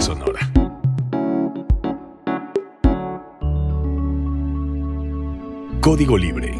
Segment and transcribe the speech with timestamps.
[0.00, 0.40] Sonora.
[5.80, 6.52] Código Libre.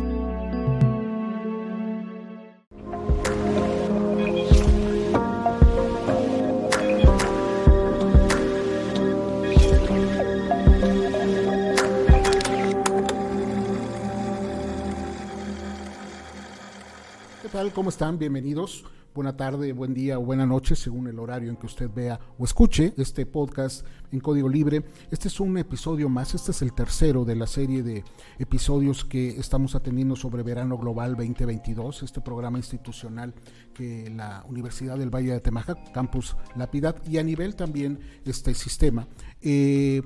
[17.40, 17.72] ¿Qué tal?
[17.72, 18.18] ¿Cómo están?
[18.18, 18.84] Bienvenidos.
[19.14, 22.44] Buena tarde, buen día o buena noche, según el horario en que usted vea o
[22.44, 24.86] escuche este podcast en código libre.
[25.10, 28.04] Este es un episodio más, este es el tercero de la serie de
[28.38, 33.34] episodios que estamos atendiendo sobre Verano Global 2022, este programa institucional
[33.74, 38.54] que la Universidad del Valle de Temajac, Campus La Piedad, y a nivel también este
[38.54, 39.08] sistema.
[39.42, 40.00] Eh,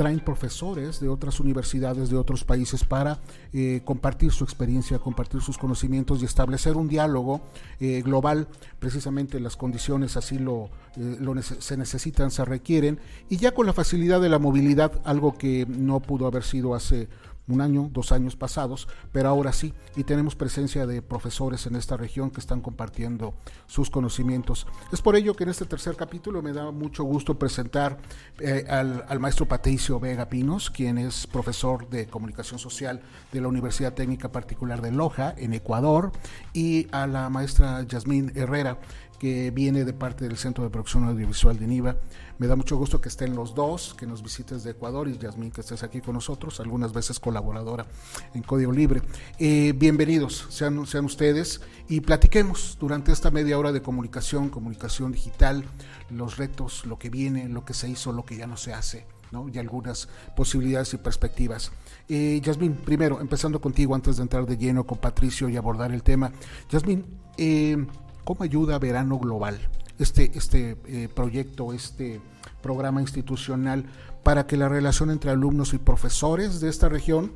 [0.00, 3.18] traen profesores de otras universidades de otros países para
[3.52, 7.42] eh, compartir su experiencia, compartir sus conocimientos y establecer un diálogo
[7.80, 8.48] eh, global.
[8.78, 14.22] Precisamente las condiciones así lo, eh, se necesitan, se requieren, y ya con la facilidad
[14.22, 17.06] de la movilidad, algo que no pudo haber sido hace
[17.50, 21.96] un año, dos años pasados, pero ahora sí, y tenemos presencia de profesores en esta
[21.96, 23.34] región que están compartiendo
[23.66, 24.66] sus conocimientos.
[24.92, 27.98] Es por ello que en este tercer capítulo me da mucho gusto presentar
[28.38, 33.48] eh, al, al, maestro Patricio Vega Pinos, quien es profesor de comunicación social de la
[33.48, 36.12] Universidad Técnica Particular de Loja, en Ecuador,
[36.52, 38.78] y a la maestra Yasmín Herrera,
[39.20, 41.96] que viene de parte del Centro de Producción Audiovisual de NIVA.
[42.38, 45.50] Me da mucho gusto que estén los dos, que nos visites de Ecuador y Yasmín
[45.50, 47.84] que estés aquí con nosotros, algunas veces colaboradora
[48.32, 49.02] en Código Libre.
[49.38, 55.66] Eh, bienvenidos sean, sean ustedes y platiquemos durante esta media hora de comunicación, comunicación digital,
[56.08, 59.06] los retos, lo que viene, lo que se hizo, lo que ya no se hace.
[59.32, 59.48] ¿no?
[59.48, 61.70] y algunas posibilidades y perspectivas.
[62.08, 66.02] Eh, Yasmín, primero, empezando contigo antes de entrar de lleno con Patricio y abordar el
[66.02, 66.32] tema.
[66.68, 67.04] Yasmín,
[67.36, 67.86] eh,
[68.30, 69.58] ¿Cómo ayuda Verano Global,
[69.98, 72.20] este, este eh, proyecto, este
[72.62, 73.86] programa institucional,
[74.22, 77.32] para que la relación entre alumnos y profesores de esta región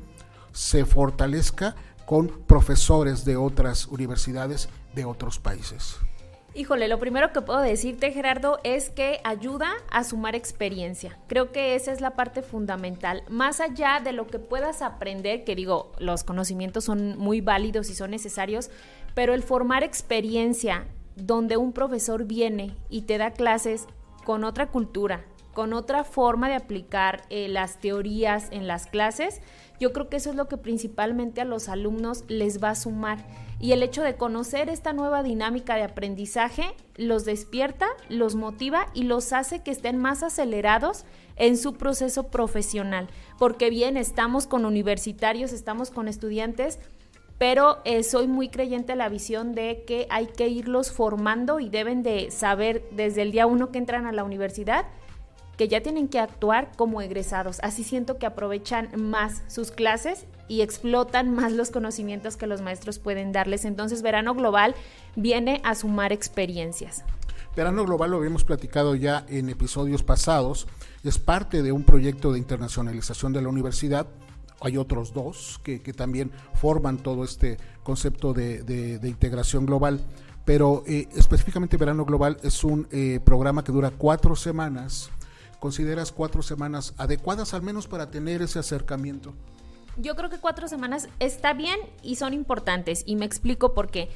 [0.53, 1.75] se fortalezca
[2.05, 5.97] con profesores de otras universidades de otros países?
[6.53, 11.19] Híjole, lo primero que puedo decirte, Gerardo, es que ayuda a sumar experiencia.
[11.27, 13.23] Creo que esa es la parte fundamental.
[13.27, 17.95] Más allá de lo que puedas aprender, que digo, los conocimientos son muy válidos y
[17.95, 18.69] son necesarios,
[19.15, 23.87] pero el formar experiencia donde un profesor viene y te da clases
[24.23, 29.41] con otra cultura, con otra forma de aplicar eh, las teorías en las clases,
[29.79, 33.25] yo creo que eso es lo que principalmente a los alumnos les va a sumar.
[33.59, 39.03] Y el hecho de conocer esta nueva dinámica de aprendizaje los despierta, los motiva y
[39.03, 41.05] los hace que estén más acelerados
[41.37, 43.07] en su proceso profesional.
[43.39, 46.79] Porque bien, estamos con universitarios, estamos con estudiantes
[47.37, 51.69] pero eh, soy muy creyente de la visión de que hay que irlos formando y
[51.69, 54.85] deben de saber desde el día uno que entran a la universidad
[55.57, 57.59] que ya tienen que actuar como egresados.
[57.63, 62.99] Así siento que aprovechan más sus clases y explotan más los conocimientos que los maestros
[62.99, 63.65] pueden darles.
[63.65, 64.75] Entonces, Verano Global
[65.15, 67.03] viene a sumar experiencias.
[67.55, 70.67] Verano Global lo habíamos platicado ya en episodios pasados.
[71.03, 74.07] Es parte de un proyecto de internacionalización de la universidad
[74.61, 80.01] hay otros dos que, también forman todo este concepto de integración global,
[80.45, 85.09] pero eh, específicamente Verano Global es un eh, programa que dura cuatro semanas.
[85.59, 89.33] ¿Consideras cuatro semanas adecuadas al menos para tener ese acercamiento?
[89.97, 94.09] Yo creo que cuatro semanas está bien y son importantes y me explico por qué.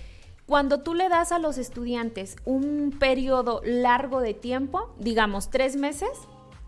[0.45, 6.09] Cuando tú le das a los estudiantes un periodo largo de tiempo, digamos tres meses,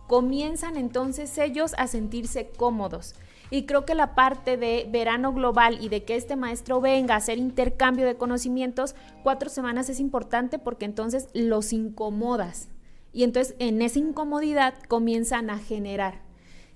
[0.07, 3.13] comienzan entonces ellos a sentirse cómodos.
[3.51, 7.17] Y creo que la parte de verano global y de que este maestro venga a
[7.17, 12.69] hacer intercambio de conocimientos, cuatro semanas es importante porque entonces los incomodas.
[13.11, 16.21] Y entonces en esa incomodidad comienzan a generar.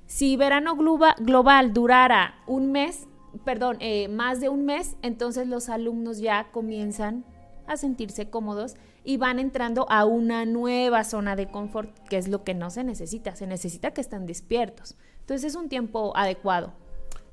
[0.06, 3.08] Si verano global durara un mes,
[3.46, 7.24] perdón, eh, más de un mes, entonces los alumnos ya comienzan
[7.68, 12.44] a sentirse cómodos y van entrando a una nueva zona de confort, que es lo
[12.44, 13.36] que no se necesita.
[13.36, 14.98] Se necesita que estén despiertos.
[15.26, 16.72] Entonces es un tiempo adecuado.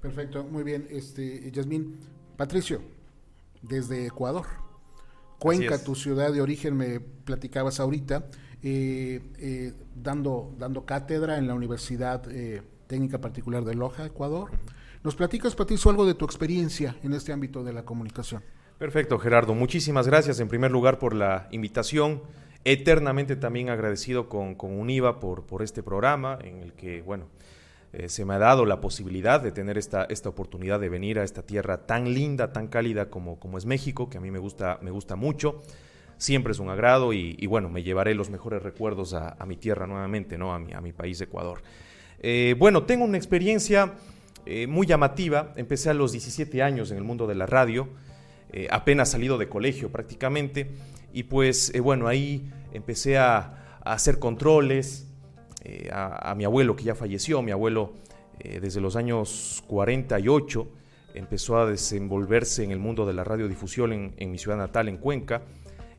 [0.01, 0.89] Perfecto, muy bien.
[0.89, 1.99] Este, Yasmín,
[2.39, 2.81] Patricio,
[3.61, 4.47] desde Ecuador.
[5.39, 8.25] Cuenca, tu ciudad de origen, me platicabas ahorita,
[8.63, 14.51] eh, eh, dando, dando cátedra en la Universidad eh, Técnica Particular de Loja, Ecuador.
[15.05, 18.43] ¿Nos platicas, Patricio, algo de tu experiencia en este ámbito de la comunicación?
[18.79, 19.55] Perfecto, Gerardo.
[19.55, 22.23] Muchísimas gracias en primer lugar por la invitación.
[22.65, 27.27] Eternamente también agradecido con, con UNIVA por, por este programa en el que, bueno,
[27.93, 31.25] eh, se me ha dado la posibilidad de tener esta, esta oportunidad de venir a
[31.25, 34.79] esta tierra tan linda, tan cálida como, como es México, que a mí me gusta,
[34.81, 35.63] me gusta mucho.
[36.17, 40.39] siempre es un agrado y, bueno, me llevaré los mejores recuerdos a, mi tierra nuevamente,
[40.39, 40.55] ¿no?
[40.55, 41.63] A mi, a mi país Ecuador.
[42.21, 43.93] Eh, bueno, tengo una experiencia
[44.47, 45.53] eh, muy llamativa.
[45.57, 47.89] Empecé a los 17 años en el mundo de la radio,
[48.71, 50.71] apenas salido de colegio prácticamente,
[51.11, 55.09] y pues bueno, ahí empecé a, hacer controles
[55.93, 57.93] a, mi abuelo que ya falleció, mi abuelo
[58.39, 60.69] desde los años 48
[61.15, 65.43] empezó a desenvolverse en el mundo de la radiodifusión en, mi ciudad natal, en Cuenca,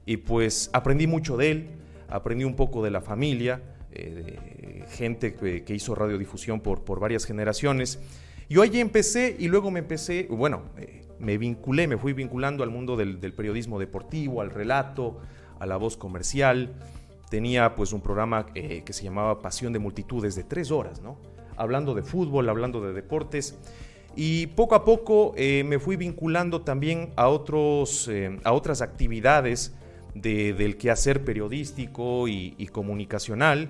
[0.05, 1.67] y pues aprendí mucho de él,
[2.09, 3.61] aprendí un poco de la familia,
[3.91, 7.99] eh, gente que, hizo radiodifusión por, varias generaciones.
[8.49, 12.69] Yo allí empecé y luego me empecé, bueno, eh, me vinculé, me fui vinculando al
[12.69, 15.21] mundo del, periodismo deportivo, al relato,
[15.59, 16.73] a la voz comercial.
[17.29, 21.17] Tenía pues un programa eh, que se llamaba Pasión de Multitudes de tres horas, ¿no?
[21.57, 23.57] Hablando de fútbol, hablando de deportes.
[24.15, 28.09] Y poco a poco me fui vinculando también a, otros,
[28.43, 29.73] a otras actividades
[30.13, 33.69] del quehacer periodístico y, comunicacional.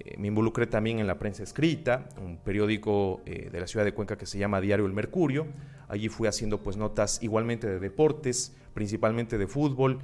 [0.00, 3.92] Eh, me involucré también en la prensa escrita, un periódico eh, de la ciudad de
[3.92, 5.46] Cuenca que se llama Diario El Mercurio.
[5.88, 10.00] Allí fui haciendo pues notas igualmente de deportes, principalmente de fútbol.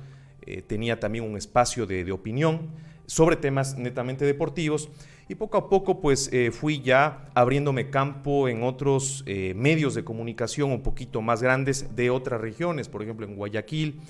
[0.51, 2.71] Eh, tenía también un espacio de, opinión
[3.07, 4.89] sobre temas netamente deportivos.
[5.29, 10.83] Y poco a poco pues fui ya abriéndome campo en otros medios de comunicación un
[10.83, 14.01] poquito más grandes de otras regiones, por ejemplo en Guayaquil,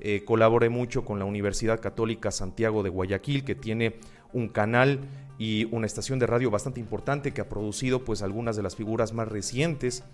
[0.00, 3.96] eh, colaboré mucho con la Universidad Católica Santiago de Guayaquil, que tiene
[4.32, 5.00] un canal
[5.38, 9.12] y una estación de radio bastante importante que ha producido pues algunas de las figuras
[9.12, 10.04] más recientes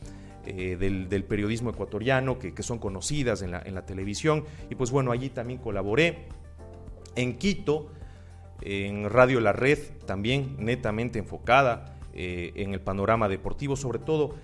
[0.46, 4.44] eh, del, periodismo ecuatoriano que, son conocidas en la, televisión.
[4.70, 6.26] Y pues bueno allí también colaboré.
[7.16, 7.90] En Quito
[8.62, 14.34] en Radio La Red también netamente enfocada eh, en el panorama deportivo sobre todo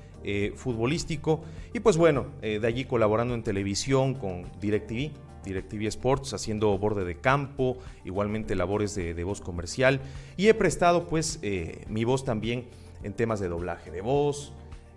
[0.56, 1.44] futbolístico.
[1.72, 5.12] Y pues bueno de allí colaborando en televisión con DirecTV
[5.46, 10.00] DirecTV Sports haciendo borde de campo, igualmente labores de, voz comercial.
[10.36, 12.66] Y he prestado pues eh, mi voz también
[13.02, 14.52] en temas de doblaje de voz,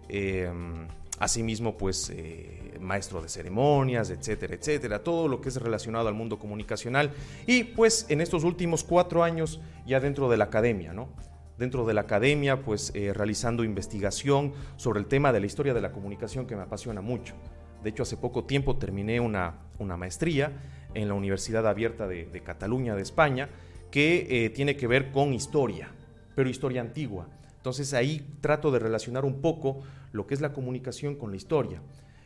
[0.09, 0.87] em,
[1.19, 6.39] asimismo pues eh, maestro de ceremonias, etcétera, etcétera, todo lo que es relacionado al mundo
[6.39, 7.11] comunicacional
[7.45, 11.09] y pues en estos últimos cuatro años ya dentro de la academia, ¿no?
[11.57, 15.81] Dentro de la academia pues eh, realizando investigación sobre el tema de la historia de
[15.81, 17.35] la comunicación que me apasiona mucho.
[17.83, 20.51] De hecho, hace poco tiempo terminé una, una maestría
[20.93, 23.49] en la Universidad Abierta de, Cataluña, de España,
[23.91, 25.89] que eh, tiene que ver con historia,
[26.35, 27.27] pero historia antigua.
[27.57, 31.81] Entonces ahí trato de relacionar un poco lo que es la comunicación con la historia.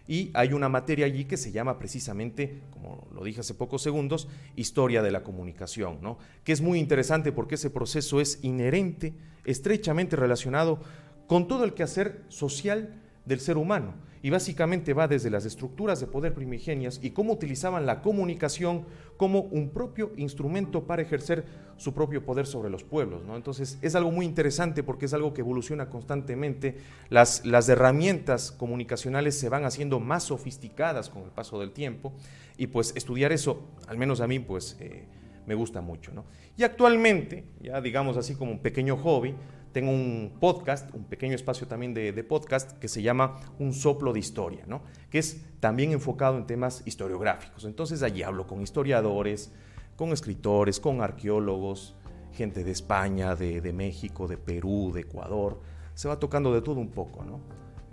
[0.07, 4.27] Y hay una materia allí que se llama precisamente, como lo dije hace pocos segundos,
[4.55, 6.17] historia de la comunicación, ¿no?
[6.43, 9.13] que es muy interesante porque ese proceso es inherente,
[9.45, 10.81] estrechamente relacionado
[11.27, 16.07] con todo el quehacer social del ser humano y básicamente va desde las estructuras de
[16.07, 18.85] poder primigenias y cómo utilizaban la comunicación
[19.17, 21.43] como un propio instrumento para ejercer
[21.75, 23.25] su propio poder sobre los pueblos.
[23.25, 23.35] ¿no?
[23.35, 26.77] Entonces es algo muy interesante porque es algo que evoluciona constantemente,
[27.09, 32.13] las, las herramientas comunicacionales se van haciendo más sofisticadas con el paso del tiempo
[32.57, 34.77] y pues estudiar eso, al menos a mí, pues...
[34.79, 35.05] Eh,
[35.45, 36.13] me gusta mucho.
[36.13, 36.25] ¿no?
[36.57, 39.35] Y actualmente, ya digamos así como un pequeño hobby,
[39.73, 44.19] tengo un podcast, un pequeño espacio también de, podcast que se llama Un soplo de
[44.19, 44.83] historia, ¿no?
[45.09, 47.65] que es también enfocado en temas historiográficos.
[47.65, 49.51] Entonces allí hablo con historiadores,
[49.97, 51.95] con escritores, con arqueólogos,
[52.31, 55.59] gente de España, de, México, de Perú, de Ecuador.
[55.95, 57.39] Se va tocando de todo un poco, ¿no?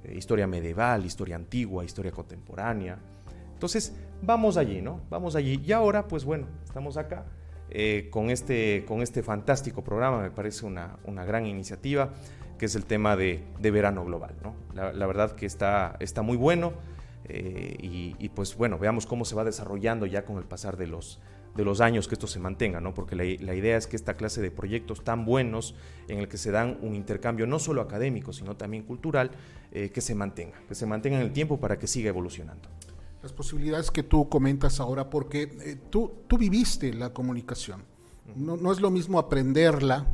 [0.04, 2.99] Eh, historia medieval, historia antigua, historia contemporánea.
[3.52, 5.00] Entonces, vamos allí, ¿no?
[5.10, 5.62] Vamos allí.
[5.64, 7.26] Y ahora, pues bueno, estamos acá
[7.70, 12.12] eh, con, este, con este fantástico programa, me parece una, una gran iniciativa,
[12.58, 14.34] que es el tema de, de verano global.
[14.42, 14.54] ¿no?
[14.74, 16.72] La, verdad que está, está muy bueno
[17.24, 17.76] eh,
[18.18, 21.20] y, pues bueno, veamos cómo se va desarrollando ya con el pasar de los,
[21.54, 22.92] de los años que esto se mantenga, ¿no?
[22.92, 25.74] porque la, idea es que esta clase de proyectos tan buenos
[26.08, 29.30] en el que se dan un intercambio no solo académico, sino también cultural,
[29.72, 32.68] eh, que se mantenga, que se mantenga en el tiempo para que siga evolucionando
[33.22, 37.82] las posibilidades que tú comentas ahora, porque eh, tú, tú viviste la comunicación.
[38.36, 40.06] No, no, es lo mismo aprenderla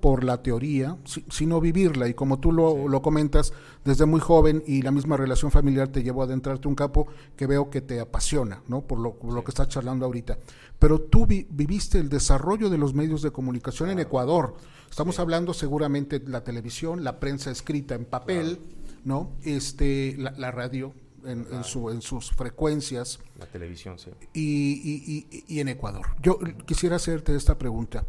[0.00, 0.98] por la teoría,
[1.30, 2.08] sino vivirla.
[2.08, 3.52] Y como tú lo, lo, comentas,
[3.84, 7.46] desde muy joven y la misma relación familiar te llevó a adentrarte un campo que
[7.46, 8.82] veo que te apasiona, ¿no?
[8.82, 10.38] Por lo, lo que estás charlando ahorita.
[10.78, 14.56] Pero tú viviste el desarrollo de los medios de comunicación en Ecuador.
[14.90, 18.60] Estamos hablando seguramente de la televisión, la prensa escrita en papel,
[19.04, 19.32] ¿no?
[19.42, 20.92] Este, la, la radio,
[21.26, 23.18] en, su, en sus frecuencias.
[23.38, 24.10] La televisión, sí.
[24.32, 26.06] Y, en Ecuador.
[26.22, 28.04] Yo quisiera hacerte esta pregunta.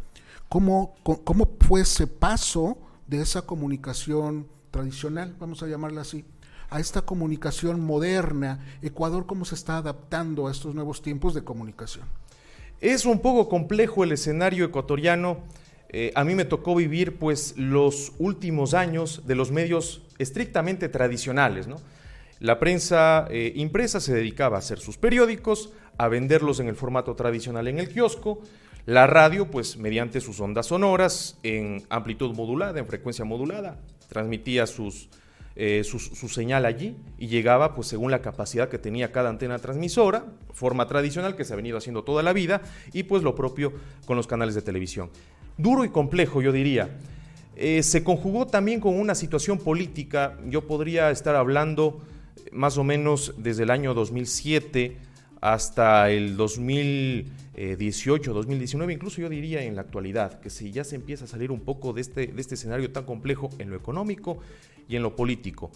[0.48, 6.24] ¿Cómo, ¿Cómo fue ese paso de esa comunicación tradicional, vamos a llamarla así,
[6.70, 8.64] a esta comunicación moderna?
[8.82, 12.06] Ecuador, ¿cómo se está adaptando a estos nuevos tiempos de comunicación?
[12.80, 15.38] Es un poco complejo el escenario ecuatoriano.
[15.90, 21.66] Eh, a mí me tocó vivir pues los últimos años de los medios estrictamente tradicionales.
[21.66, 21.76] ¿no?
[22.40, 27.14] La prensa eh, impresa se dedicaba a hacer sus periódicos, a venderlos en el formato
[27.16, 28.40] tradicional en el kiosco.
[28.86, 33.78] La radio, pues mediante sus ondas sonoras, en amplitud modulada, en frecuencia modulada,
[34.08, 35.08] transmitía sus,
[35.56, 40.24] eh, su, señal allí y llegaba pues según la capacidad que tenía cada antena transmisora,
[40.54, 43.72] forma tradicional que se ha venido haciendo toda la vida y pues lo propio
[44.06, 45.10] con los canales de televisión.
[45.56, 46.96] Duro y complejo, yo diría.
[47.56, 52.00] Eh, se conjugó también con una situación política, yo podría estar hablando
[52.58, 54.96] más o menos desde el año 2007
[55.40, 61.26] hasta el 2018, 2019, incluso yo diría en la actualidad, que si ya se empieza
[61.26, 64.40] a salir un poco de este, de este escenario tan complejo en lo económico
[64.88, 65.70] y en lo político.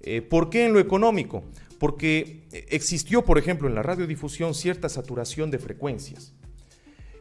[0.00, 1.44] Eh, ¿Por qué en lo económico?
[1.78, 6.32] Porque existió, por ejemplo, en la radiodifusión cierta saturación de frecuencias.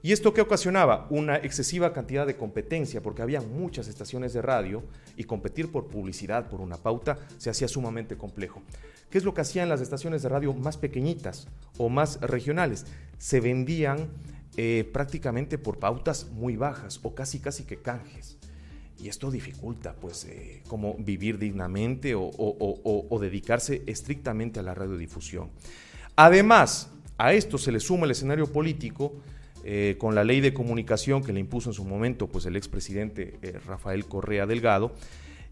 [0.03, 1.05] ¿Y esto qué ocasionaba?
[1.11, 4.83] Una excesiva cantidad de competencia, porque había muchas estaciones de radio
[5.15, 8.63] y competir por publicidad, por una pauta, se hacía sumamente complejo.
[9.11, 12.85] ¿Qué es lo que hacían las estaciones de radio más pequeñitas o más regionales?
[13.17, 14.09] Se vendían
[14.57, 18.37] eh, prácticamente por pautas muy bajas o casi casi que canjes.
[18.97, 25.49] Y esto dificulta, pues, eh, como vivir dignamente o, dedicarse estrictamente a la radiodifusión.
[26.15, 29.13] Además, a esto se le suma el escenario político
[29.63, 33.35] eh, con la ley de comunicación que le impuso en su momento pues, el expresidente
[33.43, 34.95] eh, Rafael Correa Delgado,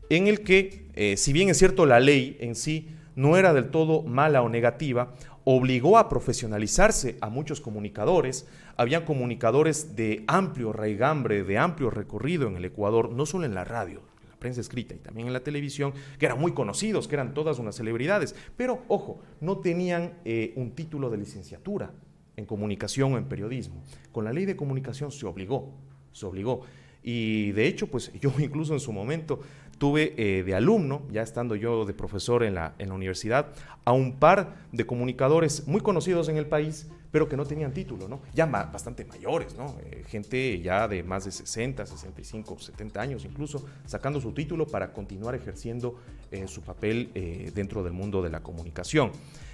[0.09, 2.87] en el que, eh, si bien es cierto la ley en sí
[3.19, 8.47] no era del todo mala o negativa, obligó a profesionalizarse a muchos comunicadores.
[8.77, 13.65] Habían comunicadores de amplio raigambre, de amplio recorrido en el Ecuador, no solo en la
[13.65, 17.15] radio, en la prensa escrita y también en la televisión, que eran muy conocidos, que
[17.15, 18.35] eran todas unas celebridades.
[18.55, 20.13] Pero, ojo, no tenían
[20.55, 21.91] un título de licenciatura
[22.37, 23.83] en comunicación o en periodismo.
[24.13, 25.73] Con la ley de comunicación se obligó,
[26.13, 26.61] se obligó.
[27.03, 29.41] Y de hecho, pues yo incluso en su momento
[29.79, 33.47] tuve eh, de alumno, ya estando yo de profesor en la, en la universidad,
[33.85, 38.07] a un par de comunicadores muy conocidos en el país, pero que no tenían título,
[38.07, 38.19] ¿no?
[38.35, 39.77] Ya bastante mayores, ¿no?
[39.85, 44.93] Eh, gente ya de más de 60, 65, 70 años incluso, sacando su título para
[44.93, 45.95] continuar ejerciendo
[46.29, 47.09] eh, su papel
[47.55, 49.11] dentro del mundo de la comunicación.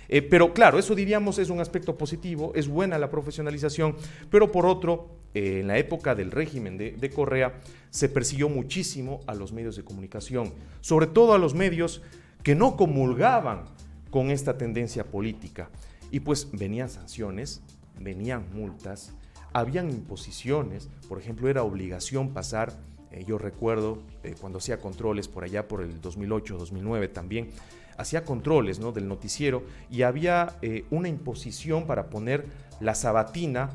[0.08, 3.96] Pero claro, eso diríamos es un aspecto positivo, es buena la profesionalización,
[4.30, 7.60] pero por otro, eh, en la época del régimen de, Correa
[7.92, 12.02] se persiguió muchísimo a los medios de comunicación, sobre todo a los medios
[12.42, 13.66] que no comulgaban
[14.10, 15.70] con esta tendencia política.
[16.10, 17.62] Y pues venían sanciones,
[18.00, 19.14] venían multas,
[19.54, 22.74] habían imposiciones, por ejemplo, era obligación pasar
[23.12, 24.02] eh, yo recuerdo
[24.42, 27.50] cuando hacía controles por allá por el 2008, 2009 también,
[27.98, 28.92] hacía controles ¿no?
[28.92, 32.46] del noticiero y había eh, una imposición para poner
[32.80, 33.70] la sabatina,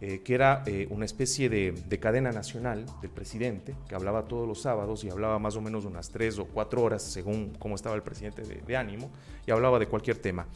[0.00, 4.60] eh, que era eh, una especie de, cadena nacional del presidente, que hablaba todos los
[4.60, 8.02] sábados y hablaba más o menos unas tres o cuatro horas según cómo estaba el
[8.02, 9.10] presidente de, ánimo,
[9.46, 10.46] y hablaba de cualquier tema.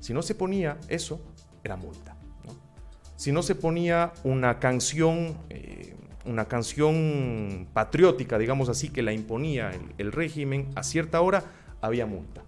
[0.00, 1.20] Si no se ponía eso,
[1.64, 2.16] era multa.
[3.16, 5.36] Si no se ponía una canción
[6.24, 11.44] una canción patriótica, digamos así, que la imponía el, régimen a cierta hora,
[11.80, 12.42] había multa.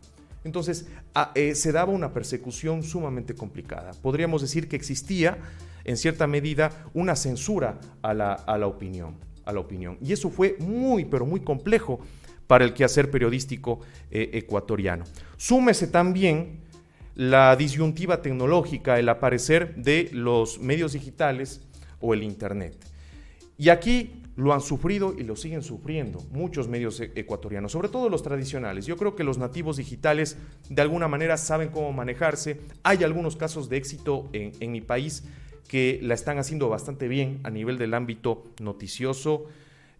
[0.44, 0.86] Entonces,
[1.34, 3.92] eh, se daba una persecución sumamente complicada.
[4.02, 5.38] Podríamos decir que existía,
[5.84, 9.98] en cierta medida, una censura a la, opinión, a la opinión.
[10.00, 12.00] Y eso fue muy, pero muy complejo
[12.46, 13.80] para el quehacer periodístico
[14.10, 15.04] eh, ecuatoriano.
[15.36, 16.60] Súmese también
[17.14, 21.60] la disyuntiva tecnológica, el aparecer de los medios digitales
[22.00, 22.76] o el Internet.
[23.58, 28.08] Y aquí lo han sufrido y lo siguen sufriendo muchos medios e-, ecuatorianos, sobre todo
[28.08, 28.86] los tradicionales.
[28.86, 30.36] Yo creo que los nativos digitales
[30.68, 32.60] de alguna manera saben cómo manejarse.
[32.82, 35.24] Hay algunos casos de éxito en, mi país
[35.68, 39.46] que la están haciendo bastante bien a nivel del ámbito noticioso,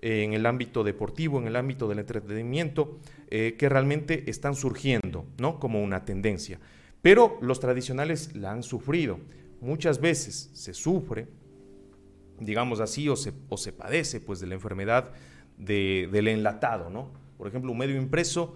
[0.01, 2.99] en el ámbito deportivo, en el ámbito del entretenimiento,
[3.31, 5.61] eh, que realmente están surgiendo, ¿no?
[5.61, 6.59] Como una tendencia.
[7.03, 9.21] Pero los tradicionales la han sufrido.
[9.61, 11.29] Muchas veces se sufre,
[12.39, 15.11] digamos así, o se, o se padece pues de la enfermedad
[15.59, 17.11] del enlatado, ¿no?
[17.39, 18.55] Por ejemplo, un medio impreso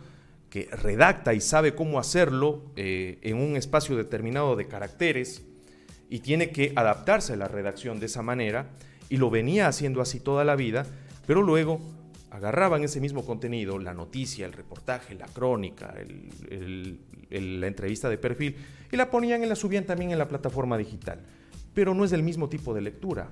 [0.51, 5.45] que redacta y sabe cómo hacerlo eh, en un espacio determinado de caracteres
[6.09, 8.71] y tiene que adaptarse a la redacción de esa manera
[9.09, 10.87] y lo venía haciendo así toda la vida,
[11.27, 11.81] pero luego
[12.31, 15.95] agarraban ese mismo contenido, la noticia, el reportaje, la crónica,
[17.31, 18.57] la entrevista de perfil,
[18.91, 21.21] y la ponían y la subían también en la plataforma digital.
[21.75, 23.31] Pero no es el mismo tipo de lectura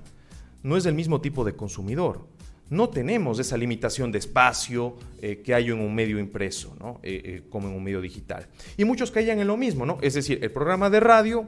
[0.65, 2.25] no es el mismo tipo de consumidor.
[2.71, 6.99] No tenemos esa limitación de espacio eh, que hay en un medio impreso, ¿no?
[7.03, 8.47] Eh, eh, como en un medio digital.
[8.75, 9.99] Y muchos caían en lo mismo, ¿no?
[10.01, 11.47] Es decir, el programa de radio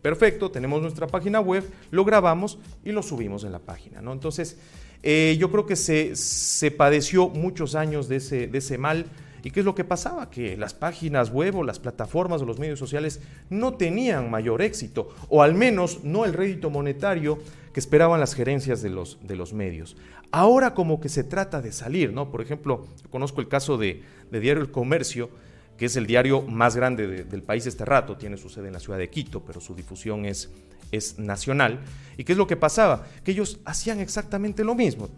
[0.00, 4.12] Perfecto, tenemos nuestra página web, lo grabamos y lo subimos en la página, ¿no?
[4.12, 4.56] Entonces,
[5.02, 9.06] yo creo que se, se, padeció muchos años de ese, de ese mal.
[9.48, 10.28] ¿Y qué es lo que pasaba?
[10.28, 15.08] Que las páginas web o las plataformas o los medios sociales no tenían mayor éxito,
[15.30, 17.38] o al menos no el rédito monetario
[17.72, 19.96] que esperaban las gerencias de los, de los medios.
[20.32, 22.30] Ahora como que se trata de salir, ¿no?
[22.30, 25.30] Por ejemplo, conozco el caso de, de Diario El Comercio,
[25.78, 28.80] que es el diario más grande del país este rato, tiene su sede en la
[28.80, 30.50] ciudad de Quito, pero su difusión es,
[30.92, 31.80] es nacional.
[32.18, 33.06] ¿Y qué es lo que pasaba?
[33.24, 35.08] Que ellos hacían exactamente lo mismo.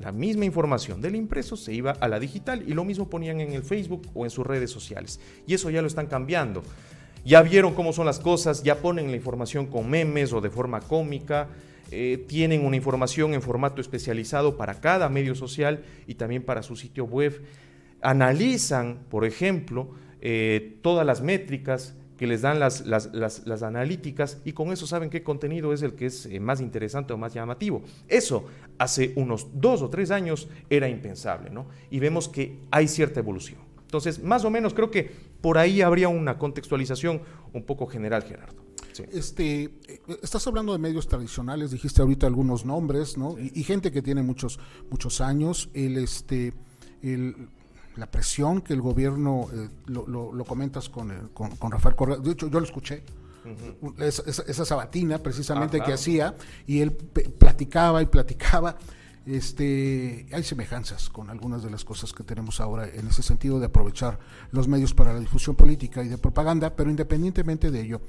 [0.00, 3.52] La misma información del impreso se iba a la digital y lo mismo ponían en
[3.52, 5.20] el Facebook o en sus redes sociales.
[5.46, 6.62] Y eso ya lo están cambiando.
[7.24, 10.80] Ya vieron cómo son las cosas, ya ponen la información con memes o de forma
[10.80, 11.48] cómica,
[11.90, 16.74] eh, tienen una información en formato especializado para cada medio social y también para su
[16.74, 17.42] sitio web
[18.02, 24.70] analizan, por ejemplo, eh, todas las métricas que les dan las, las, analíticas y con
[24.70, 27.82] eso saben qué contenido es el que es eh, más interesante o más llamativo.
[28.06, 28.44] Eso
[28.78, 31.66] hace unos dos o tres años era impensable, ¿no?
[31.90, 33.58] Y vemos que hay cierta evolución.
[33.80, 35.10] Entonces, más o menos creo que
[35.40, 38.62] por ahí habría una contextualización un poco general, Gerardo.
[39.10, 39.80] Este,
[40.22, 43.34] estás hablando de medios tradicionales, dijiste ahorita algunos nombres, ¿no?
[43.36, 44.60] Y, gente que tiene muchos,
[44.92, 45.70] muchos años.
[45.74, 46.52] El, este,
[47.02, 47.48] el,
[47.96, 52.60] la presión que el gobierno, eh, lo, comentas con, con, Rafael Correa, de hecho yo
[52.60, 53.02] lo escuché,
[53.98, 56.34] esa, sabatina precisamente ah, que hacía,
[56.66, 58.76] y él platicaba y platicaba,
[59.26, 63.66] este, hay semejanzas con algunas de las cosas que tenemos ahora en ese sentido de
[63.66, 64.18] aprovechar
[64.50, 68.00] los medios para la difusión política y de propaganda, pero independientemente de ello,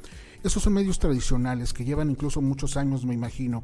[0.44, 3.64] esos son medios tradicionales que llevan incluso muchos años, me imagino,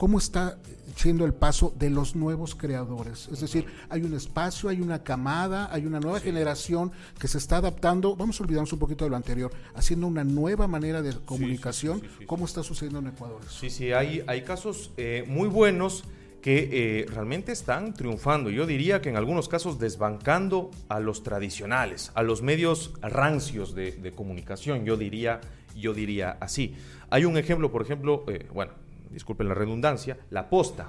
[0.00, 0.56] cómo está
[0.96, 3.28] siendo el paso de los nuevos creadores.
[3.30, 7.58] Es decir, hay un espacio, hay una camada, hay una nueva generación que se está
[7.58, 12.00] adaptando, vamos a olvidarnos un poquito de lo anterior, haciendo una nueva manera de comunicación.
[12.26, 13.42] ¿Cómo está sucediendo en Ecuador?
[13.50, 16.04] Sí, sí, hay, hay casos eh, muy buenos
[16.40, 18.48] que eh, realmente están triunfando.
[18.48, 24.14] Yo diría que en algunos casos desbancando a los tradicionales, a los medios rancios de,
[24.16, 25.42] comunicación, yo diría,
[25.76, 26.74] yo diría así.
[27.10, 28.72] Hay un ejemplo, por ejemplo, eh, bueno,
[29.10, 30.88] disculpen la redundancia, la posta.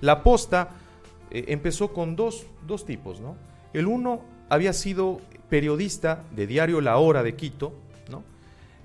[0.00, 0.70] La posta
[1.30, 2.46] eh, empezó con dos,
[2.86, 3.36] tipos, ¿no?
[3.72, 7.72] El uno había sido periodista de diario La Hora de Quito.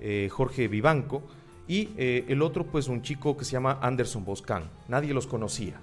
[0.04, 1.22] Eh, Jorge Vivanco,
[1.68, 4.68] y eh, el otro, pues un chico que se llama Anderson Boscan.
[4.88, 5.74] Nadie los conocía.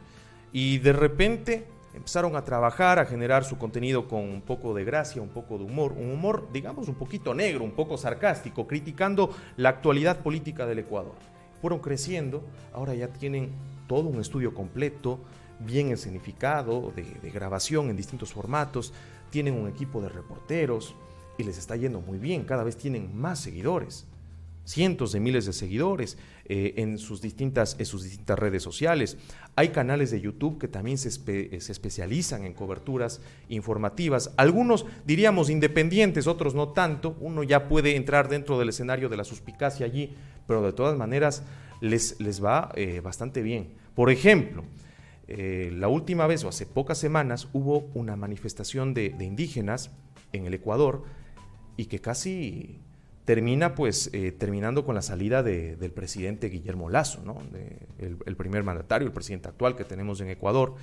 [0.52, 5.22] Y de repente empezaron a trabajar, a generar su contenido con un poco de gracia,
[5.22, 9.70] un poco de humor, un humor, digamos, un poquito negro, un poco sarcástico, criticando la
[9.70, 11.16] actualidad política del Ecuador
[11.62, 12.44] fueron creciendo,
[12.74, 13.52] ahora ya tienen
[13.88, 15.20] todo un estudio completo,
[15.60, 18.94] bien escenificado, de, de, grabación en distintos formatos,
[19.30, 20.96] tienen un equipo de reporteros
[21.38, 24.06] y les está yendo muy bien, cada vez tienen más seguidores,
[24.70, 29.18] cientos de miles de seguidores eh, en, sus distintas, en sus distintas redes sociales.
[29.56, 36.28] Hay canales de YouTube que también se, se especializan en coberturas informativas, algunos diríamos independientes,
[36.28, 40.16] otros no tanto, uno ya puede entrar dentro del escenario de la suspicacia allí,
[40.50, 41.44] pero de todas maneras
[41.80, 43.70] les, les va eh, bastante bien.
[43.94, 44.64] Por ejemplo,
[45.28, 49.92] eh, la última vez o hace pocas semanas hubo una manifestación de, indígenas
[50.34, 51.04] en el Ecuador
[51.78, 52.80] y que casi
[53.26, 57.44] termina pues eh, terminando con la salida del presidente Guillermo Lazo, ¿no?
[58.00, 60.74] el, primer mandatario, el presidente actual que tenemos en Ecuador,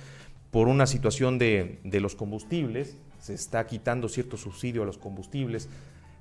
[0.49, 5.67] por una situación de, de los combustibles, se está quitando cierto subsidio a los combustibles,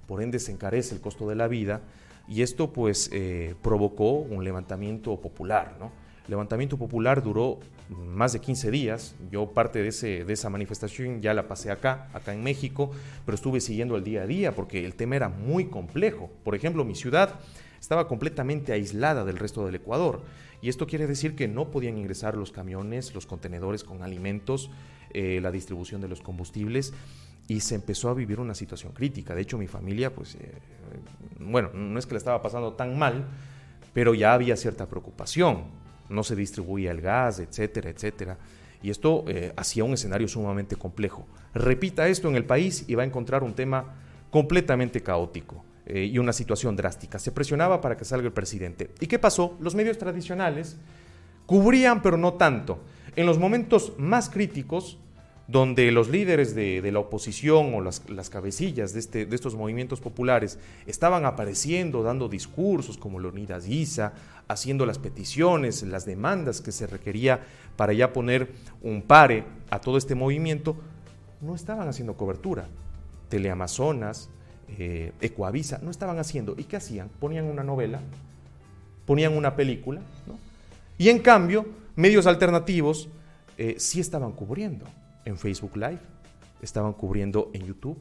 [0.08, 1.82] por ende se encarece el costo de la vida
[2.28, 5.92] y esto pues eh, provocó un levantamiento popular, ¿no?
[6.24, 9.14] El levantamiento popular duró más de 15 días.
[9.30, 12.90] Yo parte de, ese, de esa manifestación ya la pasé acá, acá en México,
[13.24, 16.28] pero estuve siguiendo el día a día porque el tema era muy complejo.
[16.42, 17.38] Por ejemplo, mi ciudad
[17.80, 20.22] estaba completamente aislada del resto del Ecuador.
[20.60, 24.70] Y esto quiere decir que no podían ingresar los camiones, los contenedores con alimentos,
[25.10, 26.92] eh, la distribución de los combustibles
[27.48, 29.34] y se empezó a vivir una situación crítica.
[29.34, 30.52] De hecho, mi familia, pues, eh,
[31.38, 33.26] bueno, no es que le estaba pasando tan mal,
[33.92, 35.64] pero ya había cierta preocupación.
[36.08, 38.38] No se distribuía el gas, etcétera, etcétera.
[38.82, 41.26] Y esto eh, hacía un escenario sumamente complejo.
[41.54, 43.94] Repita esto en el país y va a encontrar un tema
[44.30, 47.18] completamente caótico eh, y una situación drástica.
[47.18, 48.90] Se presionaba para que salga el presidente.
[49.00, 49.56] ¿Y qué pasó?
[49.60, 50.76] Los medios tradicionales
[51.46, 52.80] cubrían, pero no tanto.
[53.14, 54.98] En los momentos más críticos,
[55.48, 61.24] donde los líderes de, la oposición o las, cabecillas este, de, estos movimientos populares estaban
[61.24, 64.12] apareciendo, dando discursos como Leonidas Guisa,
[64.48, 67.40] haciendo las peticiones, las demandas que se requería
[67.76, 70.76] para ya poner un pare a todo este movimiento,
[71.40, 72.66] no estaban haciendo cobertura.
[73.28, 74.30] Teleamazonas,
[74.78, 76.54] eh, Ecoavisa, no estaban haciendo.
[76.56, 77.08] ¿Y qué hacían?
[77.20, 78.00] Ponían una novela
[79.06, 80.38] ponían una película, ¿no?
[80.98, 83.08] Y en cambio, medios alternativos
[83.56, 84.84] eh, sí estaban cubriendo
[85.26, 86.00] en Facebook Live,
[86.62, 87.98] estaban cubriendo en YouTube.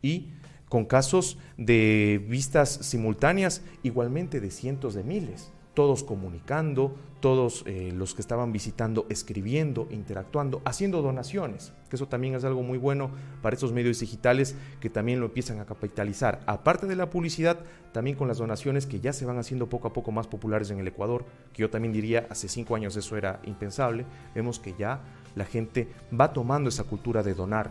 [0.00, 0.30] Y
[0.70, 8.14] con casos de vistas simultáneas igualmente de cientos de miles todos comunicando, todos eh, los
[8.14, 13.10] que estaban visitando escribiendo, interactuando, haciendo donaciones, que eso también es algo muy bueno
[13.42, 16.40] para estos medios digitales que también lo empiezan a capitalizar.
[16.46, 17.58] Aparte de la publicidad,
[17.92, 20.78] también con las donaciones que ya se van haciendo poco a poco más populares en
[20.78, 25.00] el Ecuador, que yo también diría hace cinco años eso era impensable, vemos que ya
[25.34, 27.70] la gente va tomando esa cultura de donar,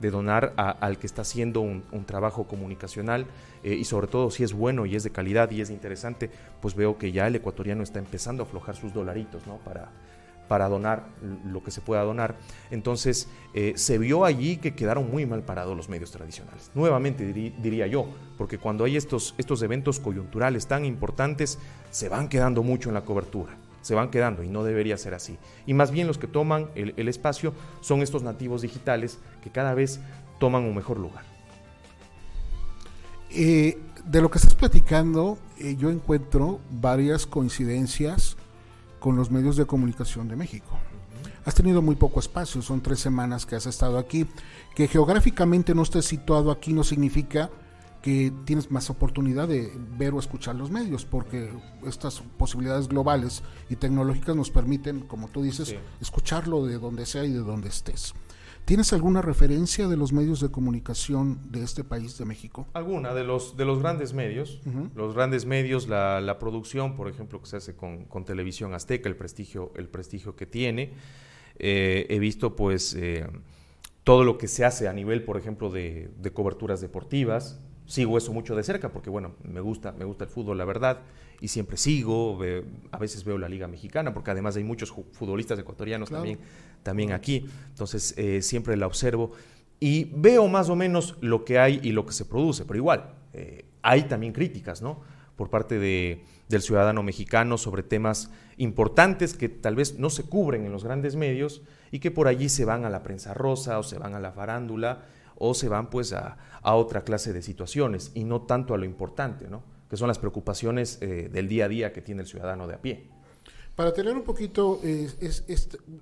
[0.00, 3.26] de donar al que está haciendo un, trabajo comunicacional
[3.64, 6.30] eh, y sobre todo si es bueno y es de calidad y es interesante,
[6.60, 9.56] pues veo que ya el ecuatoriano está empezando a aflojar sus dolaritos ¿no?
[9.58, 9.90] para,
[10.48, 11.04] para donar
[11.44, 12.36] lo que se pueda donar.
[12.70, 16.70] Entonces eh, se vio allí que quedaron muy mal parados los medios tradicionales.
[16.74, 18.06] Nuevamente diría yo,
[18.38, 21.58] porque cuando hay estos, estos eventos coyunturales tan importantes,
[21.90, 23.56] se van quedando mucho en la cobertura
[23.86, 25.38] se van quedando y no debería ser así.
[25.64, 30.00] Y más bien los que toman el, espacio son estos nativos digitales que cada vez
[30.40, 31.22] toman un mejor lugar.
[33.30, 38.36] Eh, de lo que estás platicando, eh, yo encuentro varias coincidencias
[38.98, 40.76] con los medios de comunicación de México.
[41.44, 44.26] Has tenido muy poco espacio, son tres semanas que has estado aquí.
[44.74, 47.50] Que geográficamente no estés situado aquí no significa
[48.02, 51.50] que tienes más oportunidad de ver o escuchar los medios, porque
[51.86, 57.32] estas posibilidades globales y tecnológicas nos permiten, como tú dices, escucharlo de donde sea y
[57.32, 58.14] de donde estés.
[58.66, 62.66] ¿Tienes alguna referencia de los medios de comunicación de este país, de México?
[62.72, 64.60] Alguna, de los, de los grandes medios.
[64.96, 69.72] Los grandes medios, la, producción, por ejemplo, que se hace con, Televisión Azteca, el prestigio,
[69.76, 70.94] el prestigio que tiene.
[71.60, 73.28] Eh, he visto, pues, eh,
[74.02, 78.32] todo lo que se hace a nivel, por ejemplo, de, de coberturas deportivas, sigo eso
[78.32, 81.00] mucho de cerca porque, bueno, me gusta, me gusta el fútbol, la verdad,
[81.40, 82.38] y siempre sigo,
[82.90, 86.38] a veces veo la Liga Mexicana, porque además hay muchos futbolistas ecuatorianos también,
[86.82, 89.32] también aquí, entonces eh, siempre la observo
[89.78, 93.14] y veo más o menos lo que hay y lo que se produce, pero igual,
[93.32, 95.00] eh, hay también críticas, ¿no?
[95.36, 100.64] Por parte de, del ciudadano mexicano sobre temas importantes que tal vez no se cubren
[100.64, 103.82] en los grandes medios y que por allí se van a la prensa rosa o
[103.82, 105.02] se van a la farándula
[105.36, 109.48] o se van pues a, otra clase de situaciones y no tanto a lo importante,
[109.48, 109.62] ¿no?
[109.88, 112.82] que son las preocupaciones eh, del día a día que tiene el ciudadano de a
[112.82, 113.08] pie.
[113.76, 114.80] Para tener un poquito,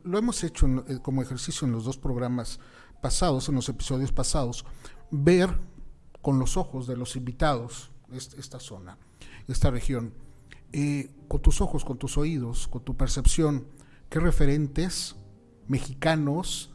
[0.04, 2.60] lo hemos hecho eh, como ejercicio en los dos programas
[3.02, 4.64] pasados, en los episodios pasados,
[5.10, 5.50] ver
[6.22, 8.96] con los ojos de los invitados esta zona,
[9.48, 10.14] esta región,
[10.72, 13.66] eh, con tus ojos, con tus oídos, con tu percepción,
[14.08, 15.16] qué referentes
[15.68, 16.73] mexicanos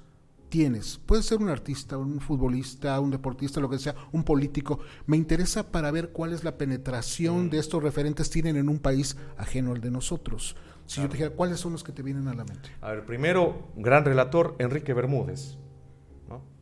[0.50, 0.98] tienes.
[1.06, 4.80] Puede ser un artista, un futbolista, un deportista, lo que sea, un político.
[5.06, 7.50] Me interesa para ver cuál es la penetración mm.
[7.50, 10.56] de estos referentes tienen en un país ajeno al de nosotros.
[10.86, 12.70] Si yo te dijera, ¿cuáles son los que te vienen a la mente?
[12.82, 15.58] A ver, primero, gran relator, Enrique Bermúdez.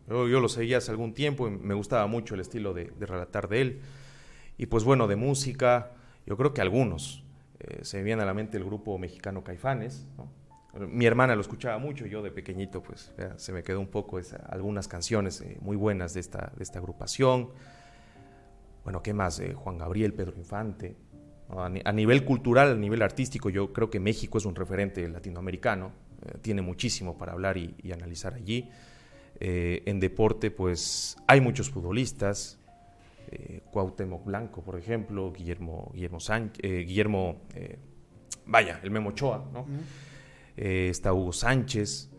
[0.07, 3.61] Yo, lo seguía hace algún tiempo y me gustaba mucho el estilo de, relatar de
[3.61, 3.81] él.
[4.57, 5.91] Y pues bueno, de música,
[6.25, 7.25] yo creo que algunos.
[7.59, 10.31] Eh, se me viene a la mente el grupo mexicano Caifanes, ¿no?
[10.73, 14.87] Mi hermana lo escuchaba mucho, yo de pequeñito pues se me quedó un poco algunas
[14.87, 17.49] canciones eh, muy buenas de esta, de esta agrupación.
[18.83, 19.39] Bueno, ¿qué más?
[19.39, 20.95] Eh, Juan Gabriel, Pedro Infante.
[21.49, 25.93] A, nivel cultural, a nivel artístico, yo creo que México es un referente latinoamericano,
[26.25, 28.69] eh, tiene muchísimo para hablar y, analizar allí.
[29.39, 32.59] en deporte, pues hay muchos futbolistas,
[33.71, 37.43] Cuauhtémoc Blanco, por ejemplo, Guillermo, Guillermo, Sánchez, Guillermo
[38.45, 39.65] vaya, el Memo Ochoa, ¿no?
[40.57, 42.09] Eh, está Hugo Sánchez,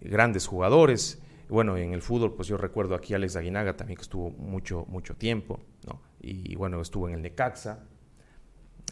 [0.00, 1.22] grandes jugadores.
[1.48, 4.84] Bueno, en el fútbol, pues yo recuerdo aquí a Alex Aguinaga también que estuvo mucho,
[4.88, 6.00] mucho tiempo, ¿no?
[6.20, 7.84] Y bueno, estuvo en el Necaxa.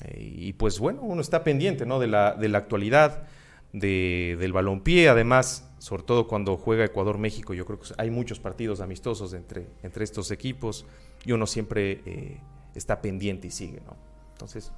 [0.04, 1.98] Eh, y pues bueno, uno está pendiente, ¿no?
[1.98, 3.26] De la, de la actualidad,
[3.72, 8.80] de, del balompié, además, sobre todo cuando juega Ecuador-México, yo creo que hay muchos partidos
[8.80, 10.86] amistosos entre, entre estos equipos
[11.24, 12.40] y uno siempre eh,
[12.74, 13.96] está pendiente y sigue, ¿no?
[14.32, 14.72] Entonces,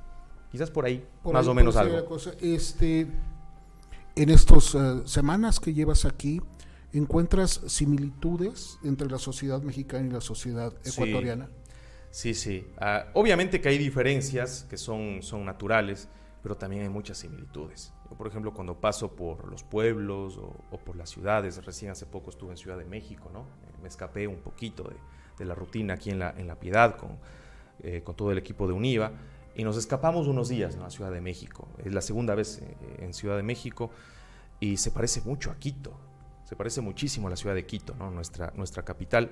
[0.51, 2.17] quizás por ahí, más o menos algo.
[2.41, 3.07] Este,
[4.17, 6.41] en estas eh, semanas que llevas aquí,
[6.93, 11.51] ¿encuentras similitudes entre la sociedad mexicana y la sociedad ecuatoriana?
[12.11, 12.67] Sí, sí.
[12.79, 16.09] Ah, obviamente que hay diferencias que son, son naturales,
[16.43, 17.93] pero también hay muchas similitudes.
[18.09, 22.31] Yo, por ejemplo, cuando paso por los pueblos o, por las ciudades, recién hace poco
[22.31, 23.41] estuve en Ciudad de México, ¿no?
[23.41, 24.91] Eh, me escapé un poquito
[25.39, 27.19] de, la rutina aquí en la, en la Piedad con,
[27.81, 29.13] eh, con todo el equipo de UNIVA
[29.57, 30.85] y nos escapamos unos días ¿no?
[30.85, 31.69] a Ciudad de México.
[31.85, 33.91] Es la segunda vez eh, en Ciudad de México
[34.61, 35.99] y se parece mucho a Quito.
[36.45, 39.31] Se parece muchísimo a la ciudad de Quito, nuestra, nuestra capital.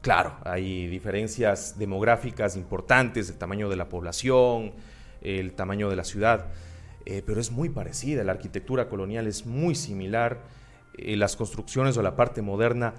[0.00, 4.72] Claro, hay diferencias demográficas importantes, el tamaño de la población,
[5.22, 6.52] el tamaño de la ciudad,
[7.04, 10.42] eh, pero es muy parecida, la arquitectura colonial es muy similar,
[10.98, 12.94] eh, las construcciones o la parte moderna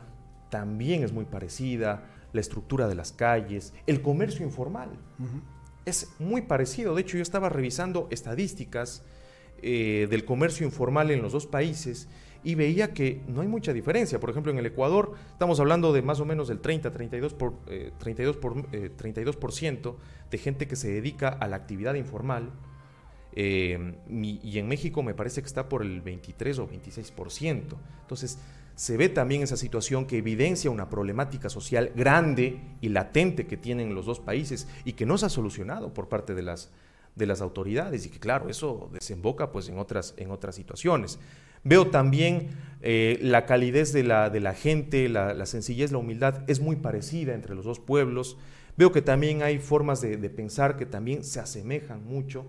[0.49, 4.89] también es muy parecida, la estructura de las calles, el comercio informal.
[5.85, 9.03] Es muy parecido, de hecho yo estaba revisando estadísticas
[9.61, 12.07] eh, del comercio informal en los dos países
[12.43, 14.19] y veía que no hay mucha diferencia.
[14.19, 17.53] Por ejemplo, en el Ecuador estamos hablando de más o menos del 30-32% por,
[17.99, 19.37] 32 por, 32
[20.29, 22.51] de gente que se dedica a la actividad informal
[23.35, 27.75] eh, y en México me parece que está por el 23 o 26%.
[28.01, 28.37] Entonces,
[28.75, 33.93] se ve también esa situación que evidencia una problemática social grande y latente que tienen
[33.93, 36.71] los dos países y que no se ha solucionado por parte de las,
[37.15, 41.19] de las autoridades y que claro, eso desemboca pues en otras, en otras situaciones.
[41.63, 42.49] Veo también
[42.81, 47.33] eh, la calidez de la, de la gente, la, sencillez, la humildad es muy parecida
[47.33, 48.37] entre los dos pueblos.
[48.75, 52.45] Veo que también hay formas de pensar que también se asemejan mucho.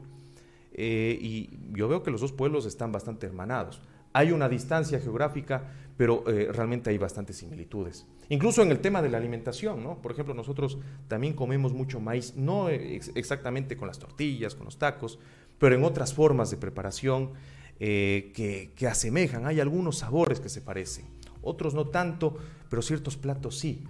[0.74, 3.80] Eh, y yo veo que los dos pueblos están bastante hermanados.
[4.12, 8.06] Hay una distancia geográfica, pero eh, realmente hay bastantes similitudes.
[8.28, 10.00] Incluso en el tema de la alimentación, ¿no?
[10.00, 10.78] Por ejemplo, nosotros
[11.08, 15.18] también comemos mucho maíz, no exactamente con las tortillas, con los tacos,
[15.58, 17.32] pero en otras formas de preparación
[17.80, 19.46] eh, que, que asemejan.
[19.46, 21.06] Hay algunos sabores que se parecen,
[21.42, 22.36] otros no tanto,
[22.68, 23.84] pero ciertos platos sí.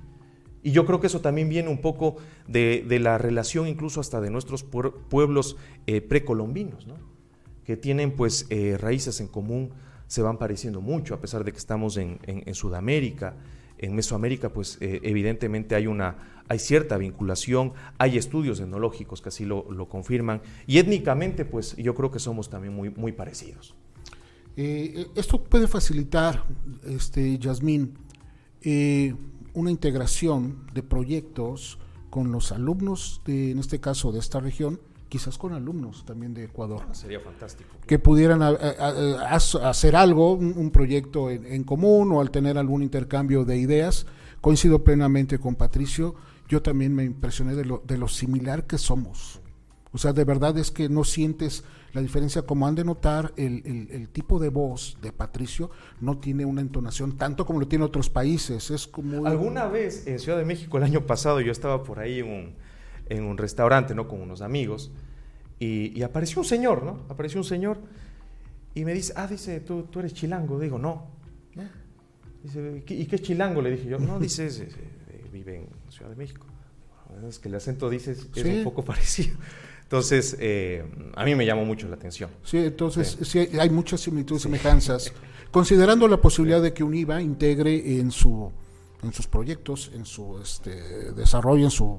[0.64, 2.16] Y yo creo que eso también viene un poco
[2.48, 6.94] de, la relación incluso hasta de nuestros pueblos eh, precolombinos, ¿no?
[7.64, 9.72] que tienen pues eh, raíces en común,
[10.06, 12.18] se van pareciendo mucho, a pesar de que estamos en,
[12.54, 13.36] Sudamérica,
[13.78, 19.44] en Mesoamérica pues eh, evidentemente hay, una, hay cierta vinculación, hay estudios etnológicos que así
[19.44, 23.74] lo, confirman, y étnicamente pues yo creo que somos también muy, muy parecidos.
[24.56, 26.44] esto puede facilitar,
[26.84, 27.94] este, Yasmín,
[29.54, 31.78] una integración de proyectos
[32.10, 34.80] con los alumnos, de, en este caso de esta región,
[35.14, 36.82] quizás con alumnos también de Ecuador.
[36.90, 37.70] Ah, sería fantástico.
[37.86, 44.06] Que pudieran hacer algo, un, proyecto en, común o al tener algún intercambio de ideas.
[44.40, 46.16] Coincido plenamente con Patricio,
[46.48, 49.40] yo también me impresioné de lo, de lo similar que somos.
[49.92, 54.08] O sea, de verdad es que no sientes la diferencia, como han de notar, el,
[54.10, 58.72] tipo de voz de Patricio no tiene una entonación tanto como lo tiene otros países.
[58.72, 59.24] Es como...
[59.26, 62.54] Alguna vez en Ciudad de México el año pasado yo estaba por ahí en un,
[63.08, 64.08] en un restaurante, ¿no?
[64.08, 64.90] Con unos amigos
[65.58, 67.04] y, apareció un señor, ¿no?
[67.08, 67.78] Apareció un señor
[68.74, 70.58] y me dice, ah, dice, tú, tú eres chilango.
[70.58, 71.14] Digo, no.
[72.42, 73.62] Dice, ¿y qué es chilango?
[73.62, 74.50] Le dije yo, no, dice,
[75.32, 76.46] vive en Ciudad de México.
[77.28, 79.36] Es que el acento dices es un poco parecido.
[79.82, 82.30] Entonces, eh, a mí me llamó mucho la atención.
[82.42, 85.12] Sí, entonces sí, hay muchas similitudes, y semejanzas.
[85.50, 88.50] Considerando la posibilidad de que UNIVA integre en su
[89.04, 91.98] en sus proyectos, en su este, desarrollo, en sus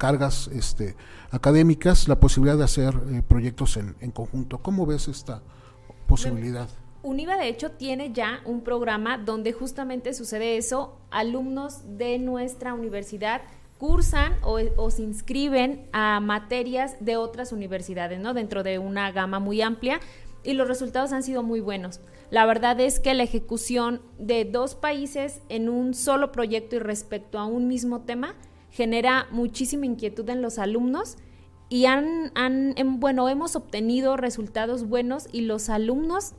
[0.00, 0.96] cargas este,
[1.30, 4.56] académicas, la posibilidad de hacer eh, proyectos en, conjunto.
[4.58, 5.42] ¿Cómo ves esta
[6.06, 6.68] posibilidad?
[7.02, 13.42] UNIVA de hecho tiene ya un programa donde justamente sucede eso, alumnos de nuestra universidad
[13.78, 18.32] cursan o, se inscriben a materias de otras universidades, ¿no?
[18.32, 20.00] Dentro de una gama muy amplia
[20.42, 22.00] y los resultados han sido muy buenos.
[22.30, 27.38] La verdad es que la ejecución de dos países en un solo proyecto y respecto
[27.38, 28.34] a un mismo tema
[28.70, 31.16] genera muchísima inquietud en los alumnos
[31.68, 36.34] y han, han em, bueno, hemos obtenido resultados buenos y los alumnos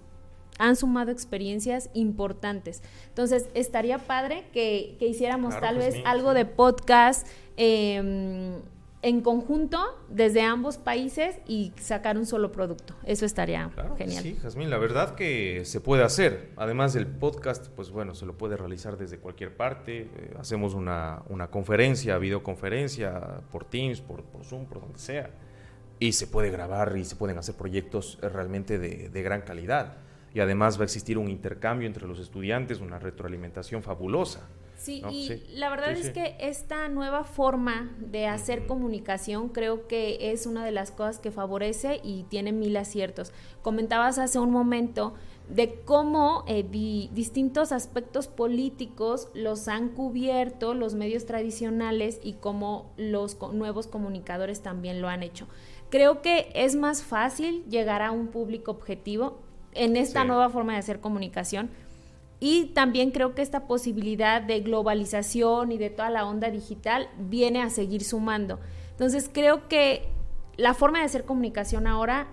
[0.60, 2.84] han sumado experiencias importantes.
[3.08, 8.62] Entonces, estaría padre que, hiciéramos tal vez algo de podcast em,
[9.02, 12.96] en conjunto desde ambos países y sacar un solo producto.
[13.04, 14.24] Eso estaría genial.
[14.24, 16.52] Sí, Jazmín, la verdad que se puede hacer.
[16.56, 20.02] Además del podcast, pues bueno, se lo puede realizar desde cualquier parte.
[20.02, 25.32] Eh, hacemos una, conferencia, videoconferencia, por Teams, por, Zoom, por donde sea.
[26.00, 29.98] Y se puede grabar y se pueden hacer proyectos realmente de, de gran calidad
[30.34, 34.48] y además va a existir un intercambio entre los estudiantes, una retroalimentación fabulosa.
[34.82, 40.48] Sí, y la verdad es que esta nueva forma de hacer comunicación creo que es
[40.48, 43.32] una de las cosas que favorece y tiene mil aciertos.
[43.62, 45.14] Comentabas hace un momento
[45.50, 46.66] de cómo eh,
[47.14, 55.00] distintos aspectos políticos los han cubierto los medios tradicionales y cómo los nuevos comunicadores también
[55.00, 55.48] lo han hecho.
[55.92, 59.38] Creo que es más fácil llegar a un público objetivo
[59.74, 61.70] en esta nueva forma de hacer comunicación.
[62.44, 67.62] Y también creo que esta posibilidad de globalización y de toda la onda digital viene
[67.62, 68.60] a seguir sumando.
[68.90, 70.10] Entonces creo que
[70.58, 72.28] la forma de hacer comunicación ahora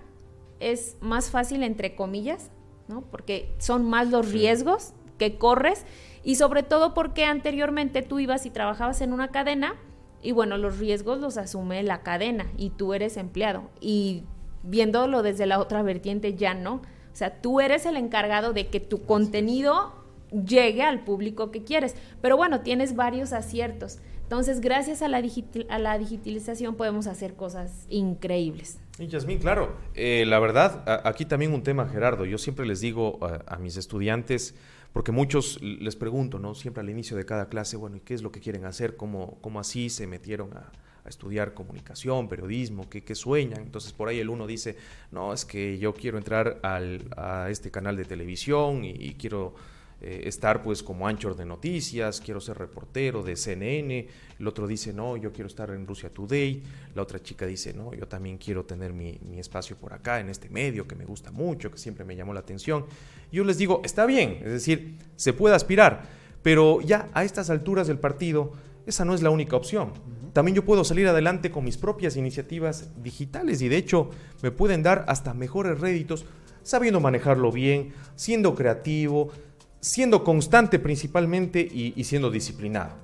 [0.59, 2.49] es más fácil, entre comillas,
[2.87, 3.01] ¿no?
[3.01, 5.85] porque son más los riesgos que corres
[6.23, 9.75] y sobre todo porque anteriormente tú ibas y trabajabas en una cadena
[10.21, 13.69] Y bueno, los riesgos los asume la cadena y tú eres empleado.
[13.79, 14.23] Y
[14.63, 16.81] viéndolo desde la otra vertiente, ya no.
[17.19, 19.91] Sea, tú eres el encargado de que tu contenido
[20.31, 21.93] llegue al público que quieres.
[22.21, 23.99] Pero bueno, tienes varios aciertos.
[24.23, 25.21] Entonces, gracias a la,
[25.67, 28.79] a la digitalización podemos hacer cosas increíbles.
[28.99, 32.23] Y Yasmín, claro, eh, la verdad, aquí también un tema, Gerardo.
[32.23, 34.55] Yo siempre les digo a, mis estudiantes,
[34.93, 36.55] porque muchos les pregunto, ¿no?
[36.55, 38.95] Siempre al inicio de cada clase, bueno, ¿y qué es lo que quieren hacer?
[38.95, 40.71] ¿Cómo, cómo así se metieron a,
[41.09, 42.89] estudiar comunicación, periodismo?
[42.89, 43.61] ¿qué, ¿Qué, sueñan?
[43.61, 44.77] Entonces por ahí el uno dice,
[45.11, 49.55] no, es que yo quiero entrar al, a este canal de televisión y quiero
[50.01, 54.07] eh, estar pues como anchor de noticias, quiero ser reportero de CNN,
[54.39, 56.63] el otro dice, no, yo quiero estar en Rusia Today,
[56.95, 60.47] la otra chica dice, no, yo también quiero tener mi, espacio por acá, en este
[60.47, 62.85] medio que me gusta mucho, que siempre me llamó la atención.
[63.29, 66.03] Yo les digo, está bien, es decir, se puede aspirar,
[66.43, 68.53] pero ya a estas alturas del partido,
[68.85, 69.91] esa no es la única opción.
[70.33, 74.09] También yo puedo salir adelante con mis propias iniciativas digitales y de hecho
[74.41, 76.25] me pueden dar hasta mejores réditos
[76.63, 79.31] sabiendo manejarlo bien, siendo creativo,
[79.79, 82.95] siendo constante principalmente y, siendo disciplinado.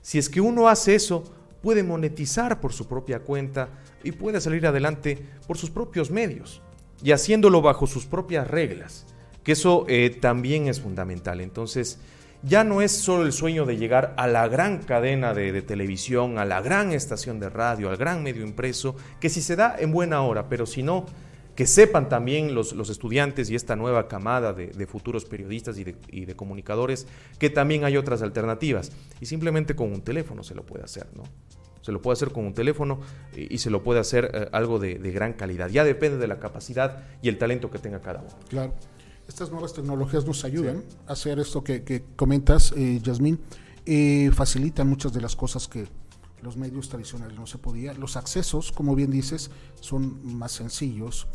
[0.00, 1.24] Si es que uno hace eso,
[1.62, 3.68] puede monetizar por su propia cuenta
[4.02, 6.60] y puede salir adelante por sus propios medios
[7.02, 9.06] y haciéndolo bajo sus propias reglas,
[9.44, 11.40] que eso eh, también es fundamental.
[11.40, 11.98] Entonces,
[12.42, 16.38] ya no es solo el sueño de llegar a la gran cadena de, de, televisión,
[16.38, 19.92] a la gran estación de radio, al gran medio impreso, que si se da en
[19.92, 21.06] buena hora, pero si no,
[21.54, 27.06] que sepan también los, estudiantes y esta nueva camada de, futuros periodistas y de, comunicadores
[27.38, 28.92] que también hay otras alternativas.
[29.20, 31.24] Y simplemente con un teléfono se lo puede hacer, ¿no?
[31.82, 33.00] Se lo puede hacer con un teléfono
[33.36, 35.68] y, se lo puede hacer eh, algo de, gran calidad.
[35.68, 38.30] Ya depende de la capacidad y el talento que tenga cada uno.
[38.48, 38.72] Claro.
[39.28, 43.40] Estas nuevas tecnologías nos ayudan a hacer esto que, comentas, eh, Yasmín.
[43.84, 45.88] Eh, facilitan muchas de las cosas que,
[46.42, 47.94] los medios tradicionales no se podía.
[47.94, 51.28] Los accesos, como bien dices, son más sencillos.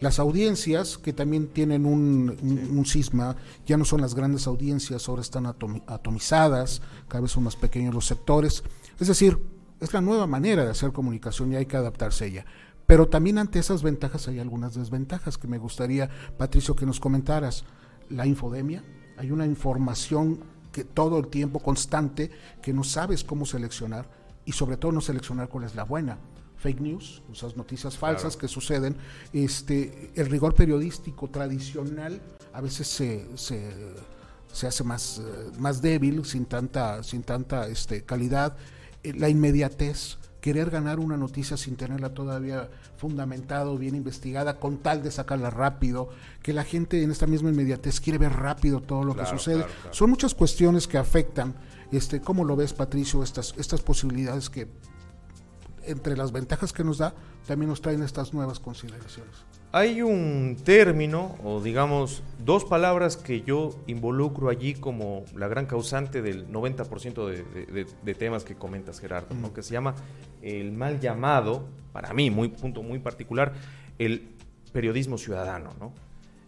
[0.00, 2.36] Las audiencias, que también tienen un,
[2.70, 7.56] un, cisma, ya no son las grandes audiencias, ahora están atomizadas, cada vez son más
[7.56, 8.62] pequeños los sectores.
[8.98, 9.38] Es decir,
[9.78, 12.46] es la nueva manera de hacer comunicación y hay que adaptarse a ella.
[12.90, 17.62] Pero también ante esas ventajas hay algunas desventajas que me gustaría, Patricio, que nos comentaras.
[18.08, 18.82] La infodemia,
[19.16, 20.40] hay una información
[20.72, 24.10] que todo el tiempo constante que no sabes cómo seleccionar
[24.44, 26.18] y sobre todo no seleccionar cuál es la buena.
[26.56, 28.96] Fake news, esas noticias falsas que suceden,
[29.32, 32.20] este, el rigor periodístico tradicional
[32.52, 33.70] a veces se, se,
[34.52, 38.56] se hace más, eh, más débil, sin tanta, sin tanta este, calidad,
[39.04, 45.02] eh, la inmediatez, querer ganar una noticia sin tenerla todavía fundamentado, bien investigada, con tal
[45.02, 46.08] de sacarla rápido,
[46.42, 49.64] que la gente en esta misma inmediatez quiere ver rápido todo lo que sucede.
[49.90, 51.54] Son muchas cuestiones que afectan.
[51.92, 54.68] Este, ¿Cómo lo ves, Patricio, estas, estas posibilidades que
[55.84, 57.14] entre las ventajas que nos da,
[57.46, 59.49] también nos traen estas nuevas consideraciones.
[59.72, 66.22] Hay un término, o digamos, dos palabras que yo involucro allí como la gran causante
[66.22, 69.52] del 90% de, de, temas que comentas, Gerardo, ¿no?
[69.52, 69.94] que se llama
[70.42, 73.52] el mal llamado, para mí, muy punto muy particular,
[74.00, 74.30] el
[74.72, 75.92] periodismo ciudadano, ¿no?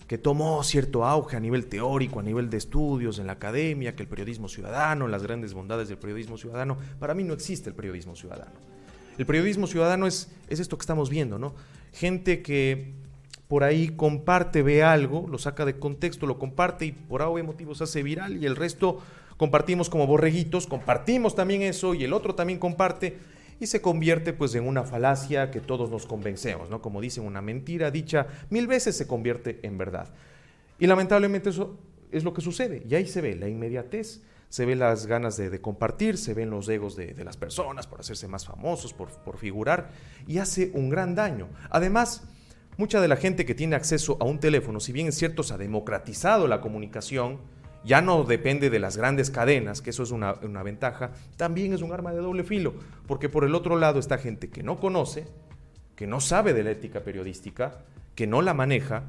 [0.08, 4.02] que tomó cierto auge a nivel teórico, a nivel de estudios en la academia, que
[4.02, 8.16] el periodismo ciudadano, las grandes bondades del periodismo ciudadano, para mí no existe el periodismo
[8.16, 8.50] ciudadano.
[9.16, 11.54] El periodismo ciudadano es, es esto que estamos viendo, ¿no?
[11.92, 13.01] Gente que
[13.52, 17.82] por ahí comparte, ve algo, lo saca de contexto, lo comparte y por algo motivos
[17.82, 19.02] hace viral y el resto
[19.36, 23.18] compartimos como borreguitos, compartimos también eso y el otro también comparte
[23.60, 26.80] y se convierte pues en una falacia que todos nos convencemos, ¿no?
[26.80, 30.08] Como dicen, una mentira dicha mil veces se convierte en verdad.
[30.78, 31.76] Y lamentablemente eso
[32.10, 35.60] es lo que sucede y ahí se ve la inmediatez se ven las ganas de,
[35.62, 39.90] compartir, se ven los egos de, las personas por hacerse más famosos, por, figurar,
[40.26, 41.48] y hace un gran daño.
[41.70, 42.24] Además,
[42.76, 45.58] mucha de la gente que tiene acceso a un teléfono, si bien es cierto, ha
[45.58, 47.38] democratizado la comunicación,
[47.84, 51.82] ya no depende de las grandes cadenas, que eso es una, una ventaja, también es
[51.82, 52.74] un arma de doble filo,
[53.06, 55.26] porque por el otro lado está gente que no conoce,
[55.96, 57.78] que no sabe de la ética periodística,
[58.14, 59.04] que no la maneja,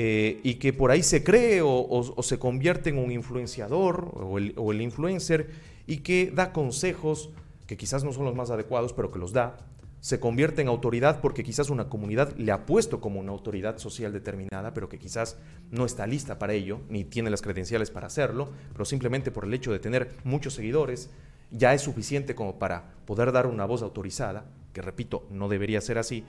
[0.00, 4.80] eh, y que por ahí se cree o, se convierte en un influenciador o el,
[4.80, 5.50] influencer
[5.88, 7.30] y que da consejos
[7.66, 9.58] que quizás no son los más adecuados, pero que los da,
[10.00, 14.12] se convierte en autoridad porque quizás una comunidad le ha puesto como una autoridad social
[14.12, 15.36] determinada, pero que quizás
[15.70, 19.54] no está lista para ello, ni tiene las credenciales para hacerlo, pero simplemente por el
[19.54, 21.10] hecho de tener muchos seguidores,
[21.50, 25.98] ya es suficiente como para poder dar una voz autorizada, que repito, no debería ser
[25.98, 26.24] así.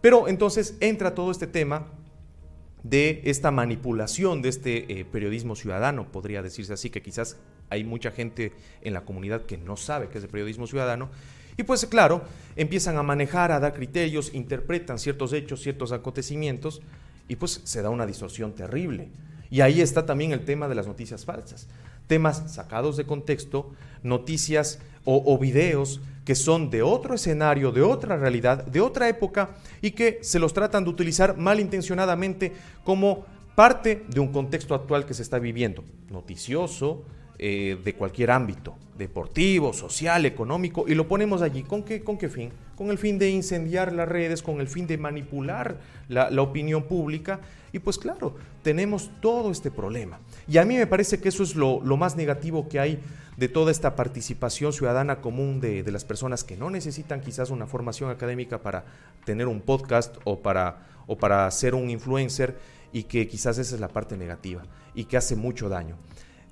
[0.00, 1.86] Pero entonces entra todo este tema
[2.82, 7.36] de esta manipulación de este eh, periodismo ciudadano, podría decirse así, que quizás
[7.70, 8.52] hay mucha gente
[8.82, 11.10] en la comunidad que no sabe qué es el periodismo ciudadano,
[11.56, 12.22] Y pues claro,
[12.56, 16.82] empiezan a manejar, a dar criterios, interpretan ciertos hechos, ciertos acontecimientos
[17.28, 19.08] y pues se da una distorsión terrible.
[19.50, 21.68] Y ahí está también el tema de las noticias falsas.
[22.06, 23.70] Temas sacados de contexto,
[24.02, 29.50] noticias o, o videos que son de otro escenario, de otra realidad, de otra época
[29.80, 32.52] y que se los tratan de utilizar malintencionadamente
[32.84, 33.24] como
[33.54, 37.04] parte de un contexto actual que se está viviendo, noticioso,
[37.44, 41.64] eh, de cualquier ámbito, deportivo, social, económico, y lo ponemos allí.
[41.64, 42.52] ¿Con qué, con qué fin?
[42.76, 45.78] Con el fin de incendiar las redes, con el fin de manipular
[46.08, 47.40] la, opinión pública.
[47.72, 50.20] Y pues claro, tenemos todo este problema.
[50.46, 53.00] Y a mí me parece que eso es lo, más negativo que hay
[53.36, 57.66] de toda esta participación ciudadana común de, de, las personas que no necesitan quizás una
[57.66, 58.84] formación académica para
[59.24, 62.56] tener un podcast o para, o para ser un influencer
[62.92, 64.62] y que quizás esa es la parte negativa
[64.94, 65.96] y que hace mucho daño.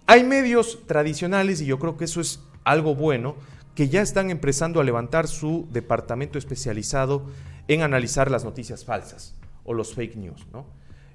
[0.07, 3.37] Hay medios tradicionales, y yo creo que eso es algo bueno,
[3.75, 7.27] que ya están empezando a levantar su departamento especializado
[7.69, 9.35] en analizar las noticias falsas
[9.65, 10.47] o los fake news.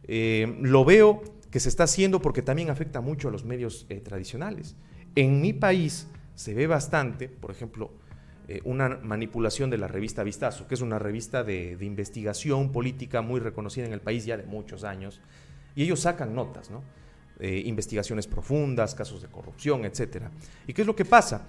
[0.07, 1.21] Eh, lo veo
[1.51, 4.75] que se está haciendo porque también afecta mucho a los medios eh, tradicionales.
[5.15, 7.91] En mi país se ve bastante, por ejemplo,
[8.47, 13.21] eh, una manipulación de la revista Vistazo, que es una revista de, de, investigación política
[13.21, 15.19] muy reconocida en el país ya de muchos años,
[15.75, 16.83] y ellos sacan notas, ¿no?
[17.39, 20.27] Eh, investigaciones profundas, casos de corrupción, etc.
[20.67, 21.45] ¿Y qué es lo que pasa?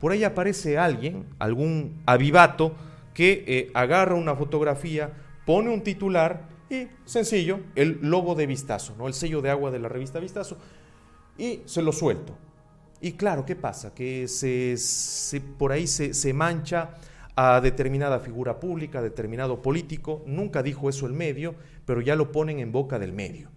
[0.00, 2.74] Por ahí aparece alguien, algún avivato,
[3.14, 5.12] que eh, agarra una fotografía,
[5.46, 9.06] pone un titular y, sencillo, el logo de Vistazo, ¿no?
[9.06, 10.56] el sello de agua de la revista Vistazo,
[11.38, 12.36] y se lo suelto.
[13.00, 13.94] Y claro, ¿qué pasa?
[13.94, 16.90] Que se, por ahí se, mancha
[17.34, 20.22] a determinada figura pública, a determinado político.
[20.26, 21.54] Nunca dijo eso el medio,
[21.86, 23.48] pero ya lo ponen en boca del medio.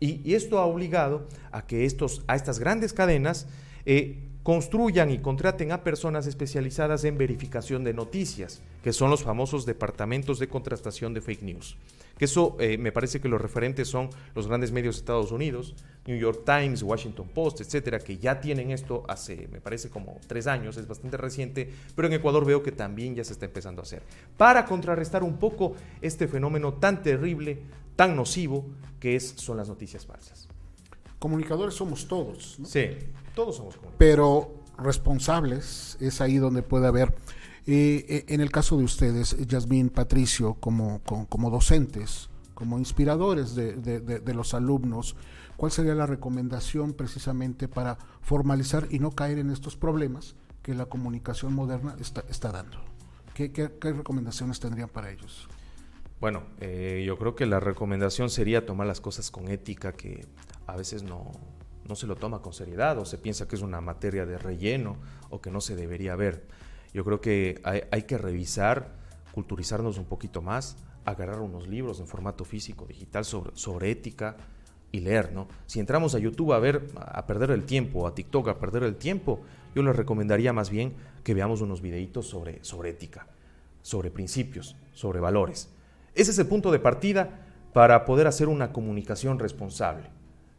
[0.00, 3.46] Y, esto ha obligado a que estos, a estas grandes cadenas
[3.84, 9.66] eh, construyan y contraten a personas especializadas en verificación de noticias, que son los famosos
[9.66, 11.76] departamentos de contrastación de fake news.
[12.16, 15.74] Que eso eh, me parece que los referentes son los grandes medios de Estados Unidos,
[16.06, 20.46] New York Times, Washington Post, etcétera, que ya tienen esto hace, me parece, como tres
[20.46, 23.84] años, es bastante reciente, pero en Ecuador veo que también ya se está empezando a
[23.84, 24.02] hacer.
[24.36, 27.62] Para contrarrestar un poco este fenómeno tan terrible,
[28.00, 28.64] tan nocivo,
[28.98, 30.48] que es, son las noticias falsas.
[31.18, 32.58] Comunicadores somos todos.
[32.64, 32.96] Sí,
[33.34, 33.98] todos somos comunicadores.
[33.98, 37.14] Pero responsables es ahí donde puede haber
[37.66, 44.32] eh, eh, en el caso de ustedes, Yasmín, Patricio, como, como, docentes, como inspiradores de,
[44.34, 45.14] los alumnos,
[45.58, 50.86] ¿cuál sería la recomendación precisamente para formalizar y no caer en estos problemas que la
[50.86, 52.78] comunicación moderna está, está dando?
[53.34, 55.50] ¿Qué, recomendaciones tendrían para ellos?
[56.20, 60.26] Bueno, eh, yo creo que la recomendación sería tomar las cosas con ética, que
[60.66, 61.32] a veces no,
[61.88, 64.96] no se lo toma con seriedad o se piensa que es una materia de relleno
[65.30, 66.46] o que no se debería ver.
[66.92, 68.92] Yo creo que hay, que revisar,
[69.32, 74.36] culturizarnos un poquito más, agarrar unos libros en formato físico, digital sobre, sobre ética
[74.92, 75.48] y leer, ¿no?
[75.66, 78.96] Si entramos a YouTube a ver, a perder el tiempo, a TikTok a perder el
[78.96, 79.40] tiempo,
[79.74, 80.94] yo les recomendaría más bien
[81.24, 83.26] que veamos unos videitos sobre, sobre ética,
[83.82, 85.70] sobre principios, sobre valores.
[86.14, 90.10] Ese es el punto de partida para poder hacer una comunicación responsable.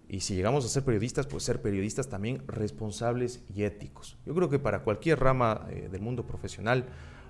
[0.08, 4.18] Y si llegamos a ser periodistas, pues ser periodistas también responsables y éticos.
[4.26, 6.86] Yo creo que para cualquier rama eh, del mundo profesional,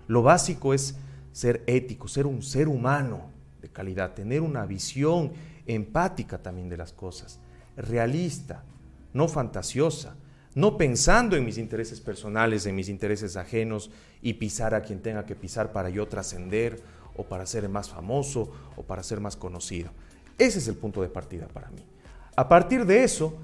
[0.07, 0.97] lo básico es
[1.31, 3.29] ser ético, ser un ser humano
[3.61, 5.31] de calidad, tener una visión
[5.67, 7.39] empática también de las cosas,
[7.77, 8.63] realista,
[9.13, 10.15] no fantasiosa,
[10.55, 13.91] no pensando en mis intereses personales, en mis intereses ajenos
[14.21, 16.81] y pisar a quien tenga que pisar para yo trascender
[17.15, 19.91] o para ser más famoso o para ser más conocido.
[20.37, 21.83] Ese es el punto de partida para mí.
[22.35, 23.37] A partir de eso,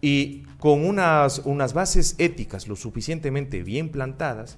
[0.00, 4.56] y con unas, unas bases éticas lo suficientemente bien plantadas,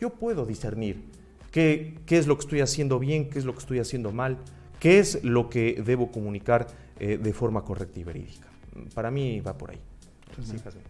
[0.00, 1.02] yo puedo discernir
[1.50, 4.38] qué, qué, es lo que estoy haciendo bien, qué es lo que estoy haciendo mal,
[4.78, 6.68] qué es lo que debo comunicar
[7.00, 8.48] eh, de forma correcta y verídica.
[8.94, 9.80] Para mí va por ahí.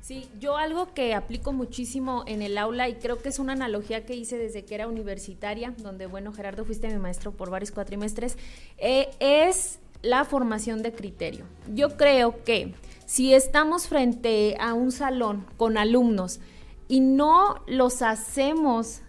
[0.01, 4.05] Sí, yo algo que aplico muchísimo en el aula y creo que es una analogía
[4.05, 8.37] que hice desde que era universitaria, donde, bueno, Gerardo, fuiste mi maestro por varios cuatrimestres,
[8.79, 11.45] eh, es la formación de criterio.
[11.75, 12.75] Yo creo que
[13.07, 16.41] si estamos frente a un salón con alumnos
[16.89, 19.01] y no los hacemos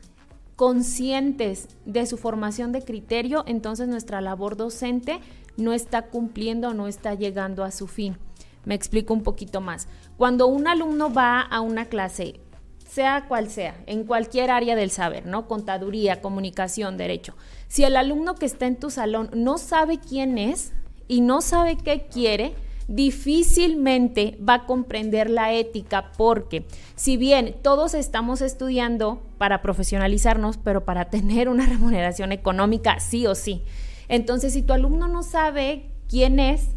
[0.56, 5.20] conscientes de su formación de criterio, entonces nuestra labor docente
[5.58, 8.18] no está cumpliendo, no está llegando a su fin.
[8.66, 9.88] Me explico un poquito más.
[10.18, 12.40] Cuando un alumno va a una clase,
[12.88, 15.48] sea cual sea, en cualquier área del saber, ¿no?
[15.48, 17.36] Contaduría, comunicación, derecho.
[17.68, 20.74] Si el alumno que está en tu salón no sabe quién es,
[21.10, 22.54] y no sabe qué quiere,
[22.88, 30.86] difícilmente va a comprender la ética porque si bien todos estamos estudiando para profesionalizarnos, pero
[30.86, 33.64] para tener una remuneración económica sí o sí.
[34.08, 36.70] Entonces, si tu alumno no sabe quién es,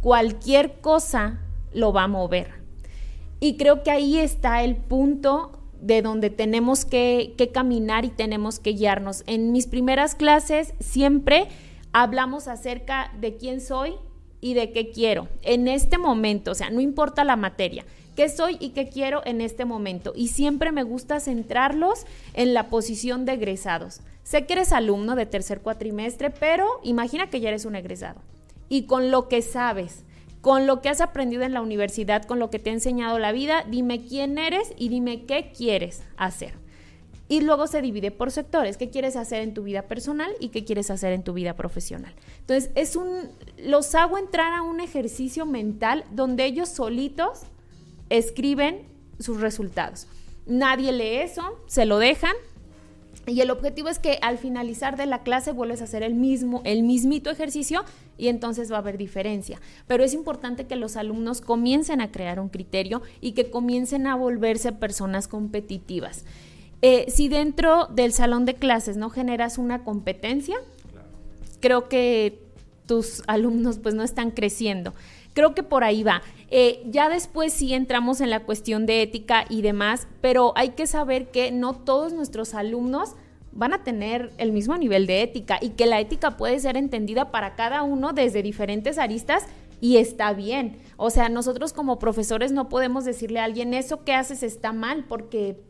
[0.00, 1.40] cualquier cosa
[1.72, 2.52] lo va a mover.
[3.40, 8.58] Y creo que ahí está el punto de donde tenemos que, que, caminar y tenemos
[8.58, 9.22] que guiarnos.
[9.26, 11.48] En mis primeras clases siempre
[11.92, 13.94] hablamos acerca de quién soy
[14.40, 17.84] y de qué quiero en este momento, o sea, no importa la materia,
[18.16, 20.12] qué soy y qué quiero en este momento.
[20.16, 24.00] Y siempre me gusta centrarlos en la posición de egresados.
[24.24, 28.20] Sé que eres alumno de tercer cuatrimestre, pero imagina que ya eres un egresado.
[28.68, 30.04] Y con lo que sabes,
[30.40, 33.32] con lo que has aprendido en la universidad, con lo que te ha enseñado la
[33.32, 36.54] vida, dime quién eres y dime qué quieres hacer.
[37.30, 40.64] Y luego se divide por sectores, qué quieres hacer en tu vida personal y qué
[40.64, 42.14] quieres hacer en tu vida profesional.
[42.40, 47.42] Entonces, es un los hago entrar a un ejercicio mental donde ellos solitos
[48.08, 48.86] escriben
[49.18, 50.06] sus resultados.
[50.46, 52.32] Nadie lee eso, se lo dejan
[53.28, 56.62] y el objetivo es que al finalizar de la clase vuelves a hacer el mismo,
[56.64, 57.84] el mismito ejercicio
[58.16, 59.60] y entonces va a haber diferencia.
[59.86, 64.16] Pero es importante que los alumnos comiencen a crear un criterio y que comiencen a
[64.16, 66.24] volverse personas competitivas.
[66.80, 70.56] Eh, si dentro del salón de clases no generas una competencia,
[71.60, 72.40] creo que
[72.86, 74.94] tus alumnos pues no están creciendo.
[75.38, 76.20] Creo que por ahí va.
[76.50, 80.88] Eh, ya después sí entramos en la cuestión de ética y demás, pero hay que
[80.88, 83.14] saber que no todos nuestros alumnos
[83.52, 87.30] van a tener el mismo nivel de ética y que la ética puede ser entendida
[87.30, 89.44] para cada uno desde diferentes aristas
[89.80, 90.78] y está bien.
[90.96, 95.04] O sea, nosotros como profesores no podemos decirle a alguien eso que haces está mal
[95.04, 95.60] porque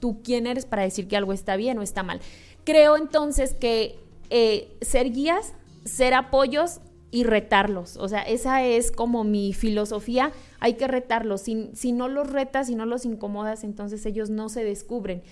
[0.00, 2.22] tú quién eres para decir que algo está bien o está mal.
[2.64, 3.98] Creo entonces que
[4.30, 5.52] eh, ser guías,
[5.84, 6.80] ser apoyos
[7.10, 7.96] y retarlos.
[7.96, 10.32] O sea, esa es como mi filosofía.
[10.60, 11.42] Hay que retarlos.
[11.42, 15.22] Si, si no los retas, si no los incomodas, entonces ellos no se descubren.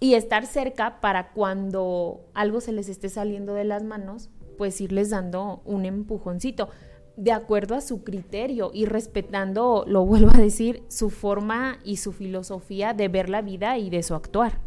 [0.00, 5.10] Y estar cerca para cuando algo se les esté saliendo de las manos, pues irles
[5.10, 6.68] dando un empujoncito
[7.16, 12.12] de acuerdo a su criterio y respetando, lo vuelvo a decir, su forma y su
[12.12, 14.58] filosofía de ver la vida y de su actuar.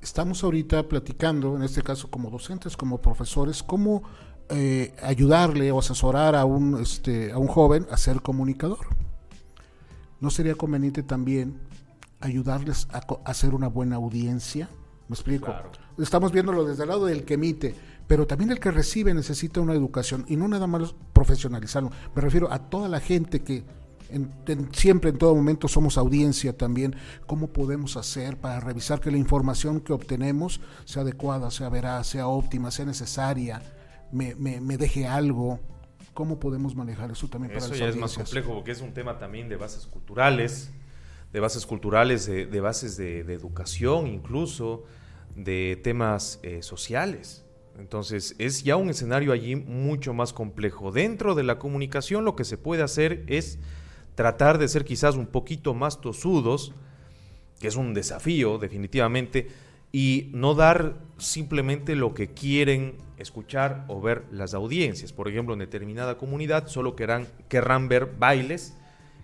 [0.00, 4.02] Estamos ahorita platicando, en este caso como docentes, como profesores, cómo
[4.52, 8.86] eh, ayudarle o asesorar a un, este, a un joven a ser comunicador.
[10.20, 11.58] ¿No sería conveniente también
[12.20, 14.68] ayudarles a, hacer una buena audiencia?
[15.08, 15.54] ¿Me explico?
[15.98, 17.74] Estamos viéndolo desde el lado del que emite,
[18.06, 21.90] pero también el que recibe necesita una educación y no nada más profesionalizarlo.
[22.14, 23.64] Me refiero a toda la gente que
[24.72, 26.94] siempre en todo momento somos audiencia también.
[27.26, 32.26] ¿Cómo podemos hacer para revisar que la información que obtenemos sea adecuada, sea veraz, sea
[32.26, 33.62] óptima, sea necesaria?
[34.12, 35.58] Me, me, deje algo.
[36.14, 39.18] ¿Cómo podemos manejar eso también para Eso ya es más complejo porque es un tema
[39.18, 40.70] también de bases culturales,
[41.32, 44.84] de bases culturales, de, bases de, educación incluso,
[45.34, 47.44] de temas eh, sociales.
[47.78, 50.92] Entonces es ya un escenario allí mucho más complejo.
[50.92, 53.58] Dentro de la comunicación lo que se puede hacer es
[54.14, 56.74] tratar de ser quizás un poquito más tosudos,
[57.58, 59.48] que es un desafío definitivamente,
[59.92, 65.12] y no dar simplemente lo que quieren escuchar o ver las audiencias.
[65.12, 68.74] Por ejemplo, en determinada comunidad solo querrán, querrán ver bailes,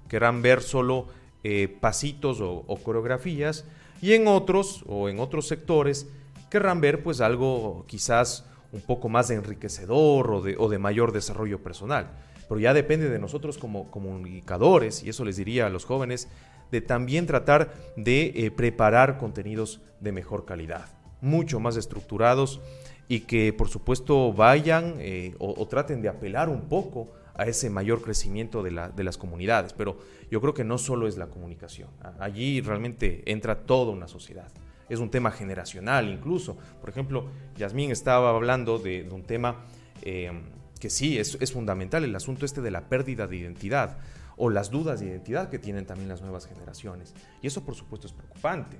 [0.08, 1.06] querrán ver solo
[1.42, 3.64] eh, pasitos o, coreografías,
[4.00, 6.06] y en otros o en otros sectores
[6.50, 12.10] querrán ver pues algo quizás un poco más enriquecedor o o de mayor desarrollo personal.
[12.48, 16.28] Pero ya depende de nosotros como comunicadores, y eso les diría a los jóvenes,
[16.70, 20.86] de también tratar de eh, preparar contenidos de mejor calidad,
[21.20, 22.60] mucho más estructurados
[23.08, 28.02] y que por supuesto vayan eh, o, traten de apelar un poco a ese mayor
[28.02, 29.72] crecimiento de, la, las comunidades.
[29.72, 29.98] Pero
[30.30, 31.88] yo creo que no solo es la comunicación,
[32.18, 34.50] allí realmente entra toda una sociedad.
[34.88, 36.56] Es un tema generacional incluso.
[36.80, 37.26] Por ejemplo,
[37.56, 39.64] Yasmín estaba hablando de, un tema
[40.02, 40.30] eh,
[40.78, 43.98] que sí es, es fundamental, el asunto este de la pérdida de identidad
[44.36, 47.14] o las dudas de identidad que tienen también las nuevas generaciones.
[47.42, 48.78] Y eso por supuesto es preocupante.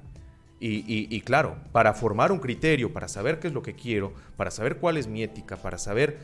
[0.60, 4.78] Y, claro, para formar un criterio, para saber qué es lo que quiero, para saber
[4.78, 6.18] cuál es mi ética, para saber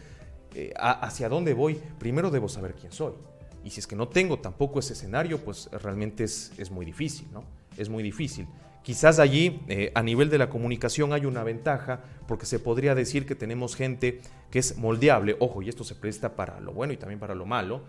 [0.54, 3.12] eh, hacia dónde voy, primero debo saber quién soy.
[3.62, 7.28] Y si es que no tengo tampoco ese escenario, pues realmente es, es muy difícil,
[7.32, 7.44] ¿no?
[7.76, 8.48] Es muy difícil.
[8.84, 13.24] Quizás allí, eh, a nivel de la comunicación, hay una ventaja, porque se podría decir
[13.24, 14.20] que tenemos gente
[14.50, 17.46] que es moldeable, ojo, y esto se presta para lo bueno y también para lo
[17.46, 17.84] malo,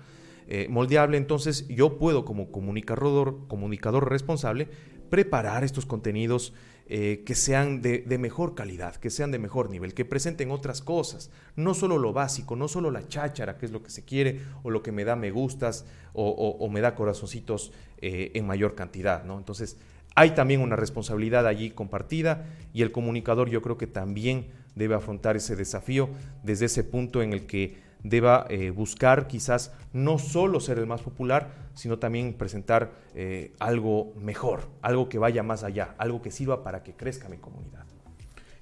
[0.48, 4.70] eh, moldeable, entonces yo puedo como comunicador, comunicador responsable
[5.10, 6.54] preparar estos contenidos
[6.88, 11.30] eh, que sean de, mejor calidad, que sean de mejor nivel, que presenten otras cosas,
[11.58, 14.70] no solo lo básico, no solo la cháchara, que es lo que se quiere, o
[14.70, 19.38] lo que me da me gustas, o, me da corazoncitos en mayor cantidad, ¿no?
[19.38, 19.78] Entonces,
[20.16, 25.36] hay también una responsabilidad allí compartida y el comunicador yo creo que también debe afrontar
[25.36, 26.10] ese desafío
[26.44, 31.02] desde ese punto en el que deba eh, buscar quizás no solo ser el más
[31.02, 36.64] popular, sino también presentar eh, algo mejor, algo que vaya más allá, algo que sirva
[36.64, 37.86] para que crezca mi comunidad.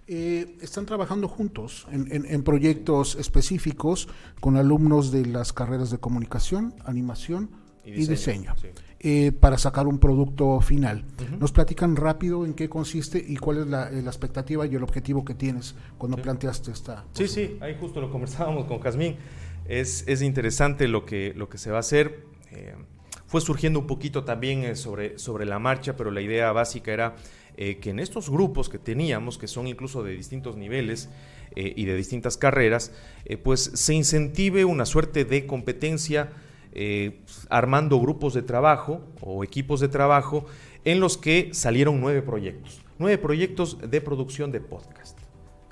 [0.08, 4.10] Eh, están trabajando juntos en, proyectos específicos
[4.42, 7.50] con alumnos de las carreras de comunicación, animación
[7.86, 8.56] y diseño,
[9.40, 11.04] para sacar un producto final.
[11.40, 15.34] Nos platican rápido en qué consiste y cuál es la, expectativa y el objetivo que
[15.34, 17.06] tienes cuando planteaste esta.
[17.14, 19.18] Sí, sí, ahí justo lo conversábamos con Jazmín.
[19.68, 22.26] Es, es, interesante lo que, lo que se va a hacer.
[22.52, 22.76] Eh,
[23.26, 27.16] fue surgiendo un poquito también eh, sobre, sobre la marcha, pero la idea básica era
[27.58, 31.10] eh, que en estos grupos que teníamos, que son incluso de distintos niveles
[31.56, 32.92] y de distintas carreras,
[33.44, 36.32] pues se incentive una suerte de competencia
[37.50, 40.46] armando grupos de trabajo o equipos de trabajo
[40.86, 45.18] en los que salieron nueve proyectos, nueve proyectos de producción de podcast.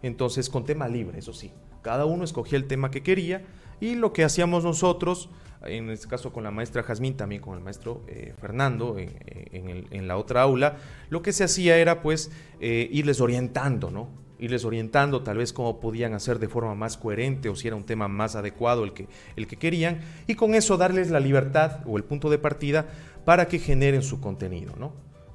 [0.01, 1.51] Entonces, con tema libre, eso sí.
[1.81, 3.43] Cada uno escogía el tema que quería
[3.79, 5.29] y lo que hacíamos nosotros,
[5.65, 10.17] en este caso con la maestra Jazmín, también con el maestro eh, Fernando en, la
[10.17, 10.77] otra aula,
[11.09, 14.20] lo que se hacía era pues eh, irles orientando, ¿no?
[14.41, 17.85] Irles orientando tal vez cómo podían hacer de forma más coherente o si era un
[17.85, 21.95] tema más adecuado el que, el que querían y con eso darles la libertad o
[21.95, 22.87] el punto de partida
[23.23, 24.91] para que generen su contenido, ¿no?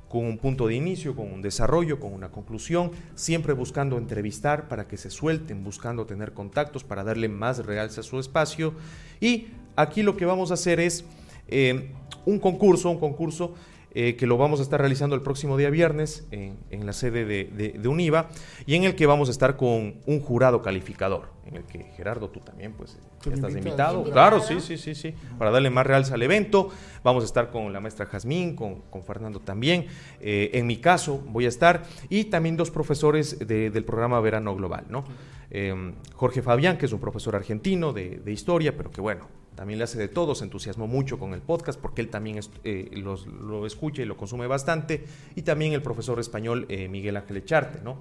[0.08, 4.86] con un punto de inicio, con un desarrollo, con una conclusión, siempre buscando entrevistar para
[4.86, 8.74] que se suelten, buscando tener contactos para darle más realce a su espacio.
[9.20, 11.04] Y aquí lo que vamos a hacer es
[11.48, 11.90] eh,
[12.24, 13.54] un concurso, un concurso
[13.98, 17.88] eh, que lo vamos a estar realizando el próximo día viernes en, la sede de,
[17.88, 18.28] UNIVA
[18.66, 22.28] y en el que vamos a estar con un jurado calificador, en el que Gerardo,
[22.28, 22.98] tú también pues
[23.32, 24.04] estás invitado.
[24.04, 26.68] Claro, sí, sí, sí, sí, para darle más realce al evento.
[27.02, 29.86] Vamos a estar con la maestra Jazmín, con, Fernando también.
[30.20, 34.84] Eh, en mi caso voy a estar y también dos profesores del programa Verano Global,
[34.90, 35.04] ¿no?
[35.48, 39.26] Em, Jorge Fabián, que es un profesor argentino de historia, pero que bueno,
[39.56, 42.90] también le hace de todo, se entusiasmó mucho con el podcast porque él también eh,
[42.92, 45.04] lo escucha y lo consume bastante,
[45.34, 47.96] y también el profesor español eh, Miguel Ángel Echarte, ¿no?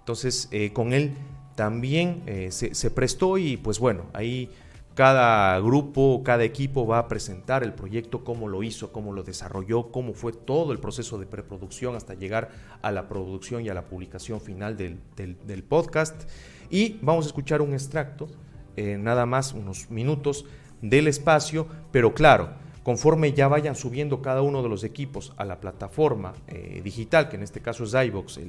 [0.00, 1.12] Entonces, eh, con él
[1.54, 4.48] también se, se, prestó y pues bueno, ahí
[4.94, 9.90] cada grupo, cada equipo va a presentar el proyecto, cómo lo hizo, cómo lo desarrolló,
[9.90, 13.86] cómo fue todo el proceso de preproducción hasta llegar a la producción y a la
[13.86, 16.28] publicación final del, del, podcast.
[16.70, 18.28] Y vamos a escuchar un extracto,
[18.76, 20.46] nada más unos minutos,
[20.82, 22.50] del espacio, pero claro,
[22.88, 27.36] conforme ya vayan subiendo cada uno de los equipos a la plataforma eh, digital, que
[27.36, 28.40] en este caso es iVox,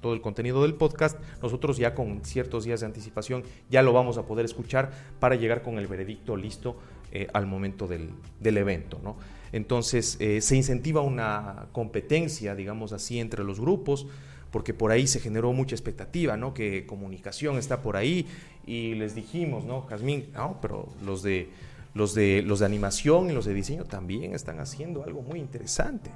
[0.00, 4.16] todo el contenido del podcast, nosotros ya con ciertos días de anticipación ya lo vamos
[4.16, 6.76] a poder escuchar para llegar con el veredicto listo
[7.10, 8.10] eh, al momento del,
[8.40, 9.00] evento.
[9.02, 9.16] ¿no?
[9.50, 14.06] Entonces eh, se incentiva una competencia, digamos así, entre los grupos
[14.50, 16.54] porque por ahí se generó mucha expectativa, ¿no?
[16.54, 18.26] Que comunicación está por ahí
[18.66, 19.82] y les dijimos, ¿no?
[19.82, 21.50] Jazmín, no, pero los de
[21.94, 26.10] los de, los de animación y los de diseño también están haciendo algo muy interesante.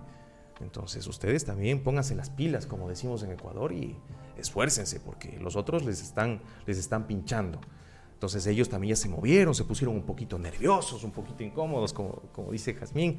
[0.60, 3.96] Entonces ustedes también pónganse las pilas, como decimos en Ecuador, y
[4.36, 7.60] esfuércense, porque los otros les están, les están pinchando.
[8.14, 12.22] Entonces ellos también ya se movieron, se pusieron un poquito nerviosos, un poquito incómodos, como,
[12.32, 13.18] como dice Jazmín,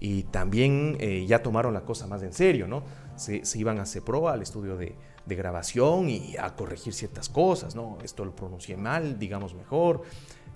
[0.00, 2.82] y también eh, ya tomaron la cosa más en serio, ¿no?
[3.16, 4.94] Se, iban a CEPRO, al estudio de,
[5.26, 7.98] de, grabación y a corregir ciertas cosas, ¿no?
[8.02, 10.02] Esto lo pronuncié mal, digamos mejor,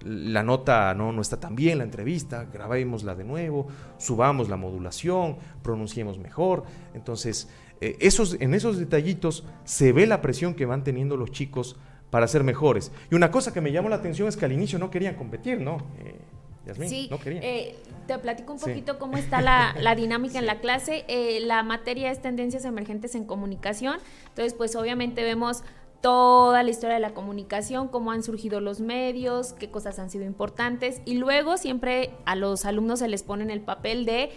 [0.05, 5.36] la nota no, no está tan bien, la entrevista, grabémosla de nuevo, subamos la modulación,
[5.62, 6.64] pronunciemos mejor.
[6.94, 7.48] Entonces,
[7.80, 11.76] eh, esos, en esos detallitos se ve la presión que van teniendo los chicos
[12.11, 12.92] para ser mejores.
[13.11, 15.61] Y una cosa que me llamó la atención es que al inicio no querían competir,
[15.61, 15.78] ¿no?
[15.98, 17.42] Eh, sí, no querían.
[17.42, 17.76] Eh,
[18.07, 21.05] te platico un poquito cómo está la, la dinámica en la clase.
[21.40, 23.98] la materia es tendencias emergentes en comunicación.
[24.28, 25.64] Entonces, pues obviamente vemos
[26.03, 30.24] toda la historia de la comunicación, cómo han surgido los medios, qué cosas han sido
[30.24, 34.30] importantes y luego siempre a los alumnos se les pone en el papel de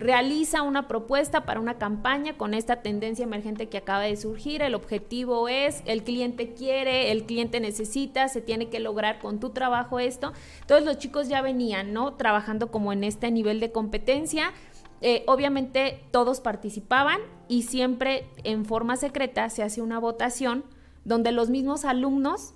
[0.00, 4.62] realiza una propuesta para una campaña con esta tendencia emergente que acaba de surgir.
[4.62, 9.50] El objetivo es, el cliente quiere, el cliente necesita, se tiene que lograr con tu
[9.50, 10.32] trabajo esto.
[10.62, 12.14] Entonces los chicos ya venían, ¿no?
[12.14, 14.52] Trabajando como en este nivel de competencia.
[15.02, 20.64] Eh, obviamente todos participaban y siempre en forma secreta se hace una votación
[21.04, 22.54] donde los mismos alumnos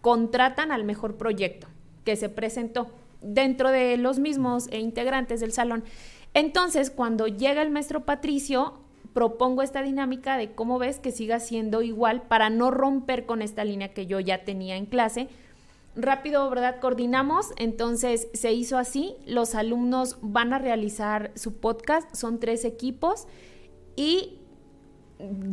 [0.00, 1.66] contratan al mejor proyecto
[2.04, 2.88] que se presentó
[3.20, 5.84] dentro de los mismos integrantes del salón.
[6.34, 8.74] Entonces, cuando llega el maestro Patricio,
[9.12, 13.64] propongo esta dinámica de cómo ves que siga siendo igual para no romper con esta
[13.64, 15.28] línea que yo ya tenía en clase.
[15.96, 16.80] Rápido, ¿verdad?
[16.80, 23.26] Coordinamos, entonces se hizo así, los alumnos van a realizar su podcast, son tres equipos
[23.96, 24.38] y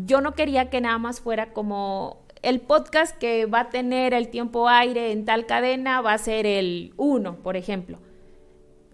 [0.05, 4.28] yo no quería que nada más fuera como el podcast que va a tener el
[4.28, 7.99] tiempo aire en tal cadena va a ser el 1, por ejemplo.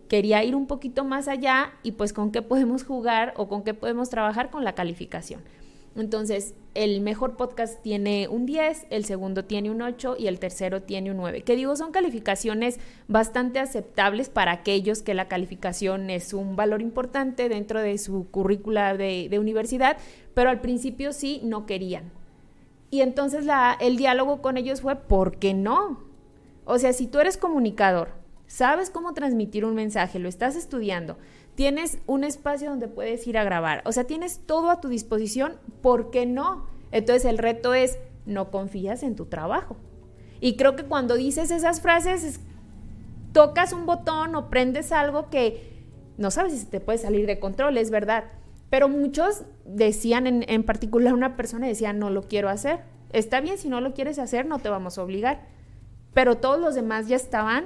[0.07, 3.73] Quería ir un poquito más allá y pues con qué podemos jugar o con qué
[3.73, 5.41] podemos trabajar con la calificación.
[5.95, 10.83] Entonces, el mejor podcast tiene un 10, el segundo tiene un 8 y el tercero
[10.83, 11.41] tiene un 9.
[11.41, 17.49] Que digo, son calificaciones bastante aceptables para aquellos que la calificación es un valor importante
[17.49, 19.97] dentro de su currícula de, universidad,
[20.33, 22.11] pero al principio sí no querían.
[22.91, 23.45] Y entonces
[23.79, 26.03] el diálogo con ellos fue, ¿por qué no?
[26.65, 28.09] O sea, si tú eres comunicador,
[28.47, 31.17] sabes cómo transmitir un mensaje, lo estás estudiando,
[31.59, 35.57] tienes un espacio donde puedes ir a grabar, o sea, tienes todo a tu disposición,
[35.81, 36.67] ¿por qué no?
[36.93, 39.75] Entonces el reto es, no confías en tu trabajo.
[40.39, 42.39] Y creo que cuando dices esas frases,
[43.33, 45.83] tocas un botón o prendes algo que
[46.17, 48.23] no sabes si te puede salir de control, es verdad.
[48.69, 52.85] Pero muchos decían, en, en particular una persona decía, no lo quiero hacer.
[53.11, 55.41] Está bien, si no lo quieres hacer, no te vamos a obligar.
[56.13, 57.65] Pero todos los demás ya estaban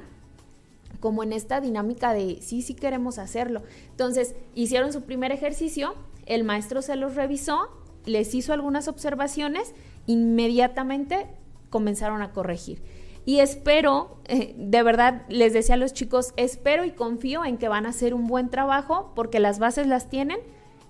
[1.03, 3.61] como en esta dinámica de sí, sí queremos hacerlo.
[3.89, 5.95] Entonces, hicieron su primer ejercicio,
[6.25, 7.67] el maestro se los revisó,
[8.05, 9.73] les hizo algunas observaciones,
[10.07, 11.27] inmediatamente
[11.69, 12.81] comenzaron a corregir.
[13.25, 17.67] Y espero, eh, de verdad, les decía a los chicos, espero y confío en que
[17.67, 20.37] van a hacer un buen trabajo porque las bases las tienen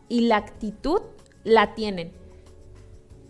[0.09, 1.01] y la actitud
[1.43, 2.11] la tienen.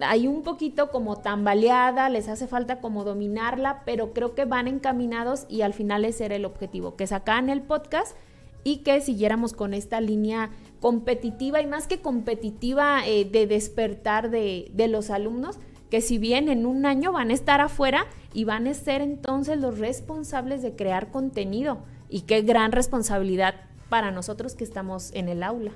[0.06, 5.46] Hay un poquito como tambaleada, les hace falta como dominarla, pero creo que van encaminados
[5.50, 8.16] y al final ese era el objetivo, que sacaran el podcast
[8.64, 14.72] y que siguiéramos con esta línea competitiva y más que competitiva eh, de despertar de,
[14.74, 18.68] de los alumnos, que si bien en un año van a estar afuera y van
[18.68, 21.80] a ser entonces los responsables de crear contenido.
[22.10, 23.56] Y qué gran responsabilidad
[23.90, 25.72] para nosotros que estamos en el aula.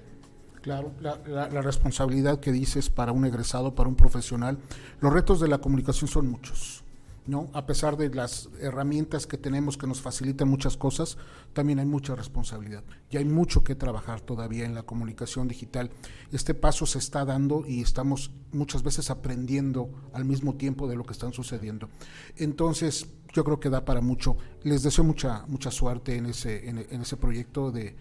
[0.68, 4.57] Claro, la, la, responsabilidad que dices para un egresado, para un profesional,
[4.99, 6.84] los retos de la comunicación son muchos,
[7.26, 7.47] ¿no?
[7.53, 11.18] A pesar de las herramientas que tenemos que nos facilitan muchas cosas,
[11.53, 15.89] también hay mucha responsabilidad y hay mucho que trabajar todavía en la comunicación digital.
[16.34, 21.05] Este paso se está dando y estamos muchas veces aprendiendo al mismo tiempo de lo
[21.05, 21.88] que están sucediendo.
[22.36, 24.36] Entonces, yo creo que da para mucho.
[24.63, 27.95] Les deseo mucha mucha suerte en ese en, ese proyecto de,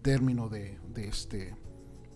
[0.00, 1.67] término de este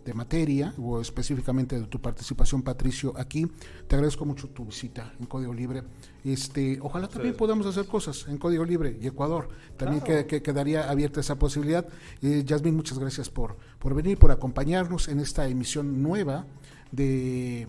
[0.05, 3.47] de materia o específicamente de tu participación, Patricio, aquí.
[3.87, 5.83] Te agradezco mucho tu visita en Código Libre.
[6.25, 9.49] Este, ojalá también podamos hacer cosas en Código Libre y Ecuador.
[9.77, 10.23] También claro.
[10.23, 11.87] que, que, quedaría abierta esa posibilidad.
[12.21, 16.47] Eh, Yasmin, muchas gracias por, por venir, por acompañarnos en esta emisión nueva
[16.91, 17.69] de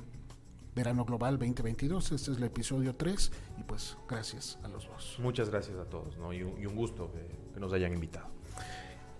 [0.75, 2.11] Verano Global 2022.
[2.11, 5.17] Este es el episodio 3 y pues gracias a los dos.
[5.19, 6.33] Muchas gracias a todos ¿no?
[6.33, 8.32] y, un, y un gusto que, que nos hayan invitado.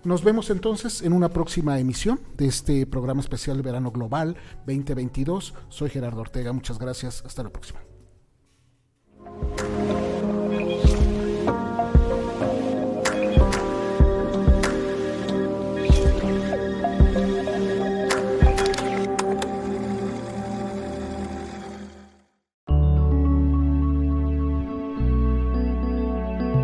[0.03, 4.35] Nos vemos entonces en una próxima emisión de este programa especial de Verano Global
[4.67, 5.53] 2022.
[5.69, 7.79] Soy Gerardo Ortega, muchas gracias, hasta la próxima.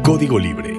[0.04, 0.79] Código Libre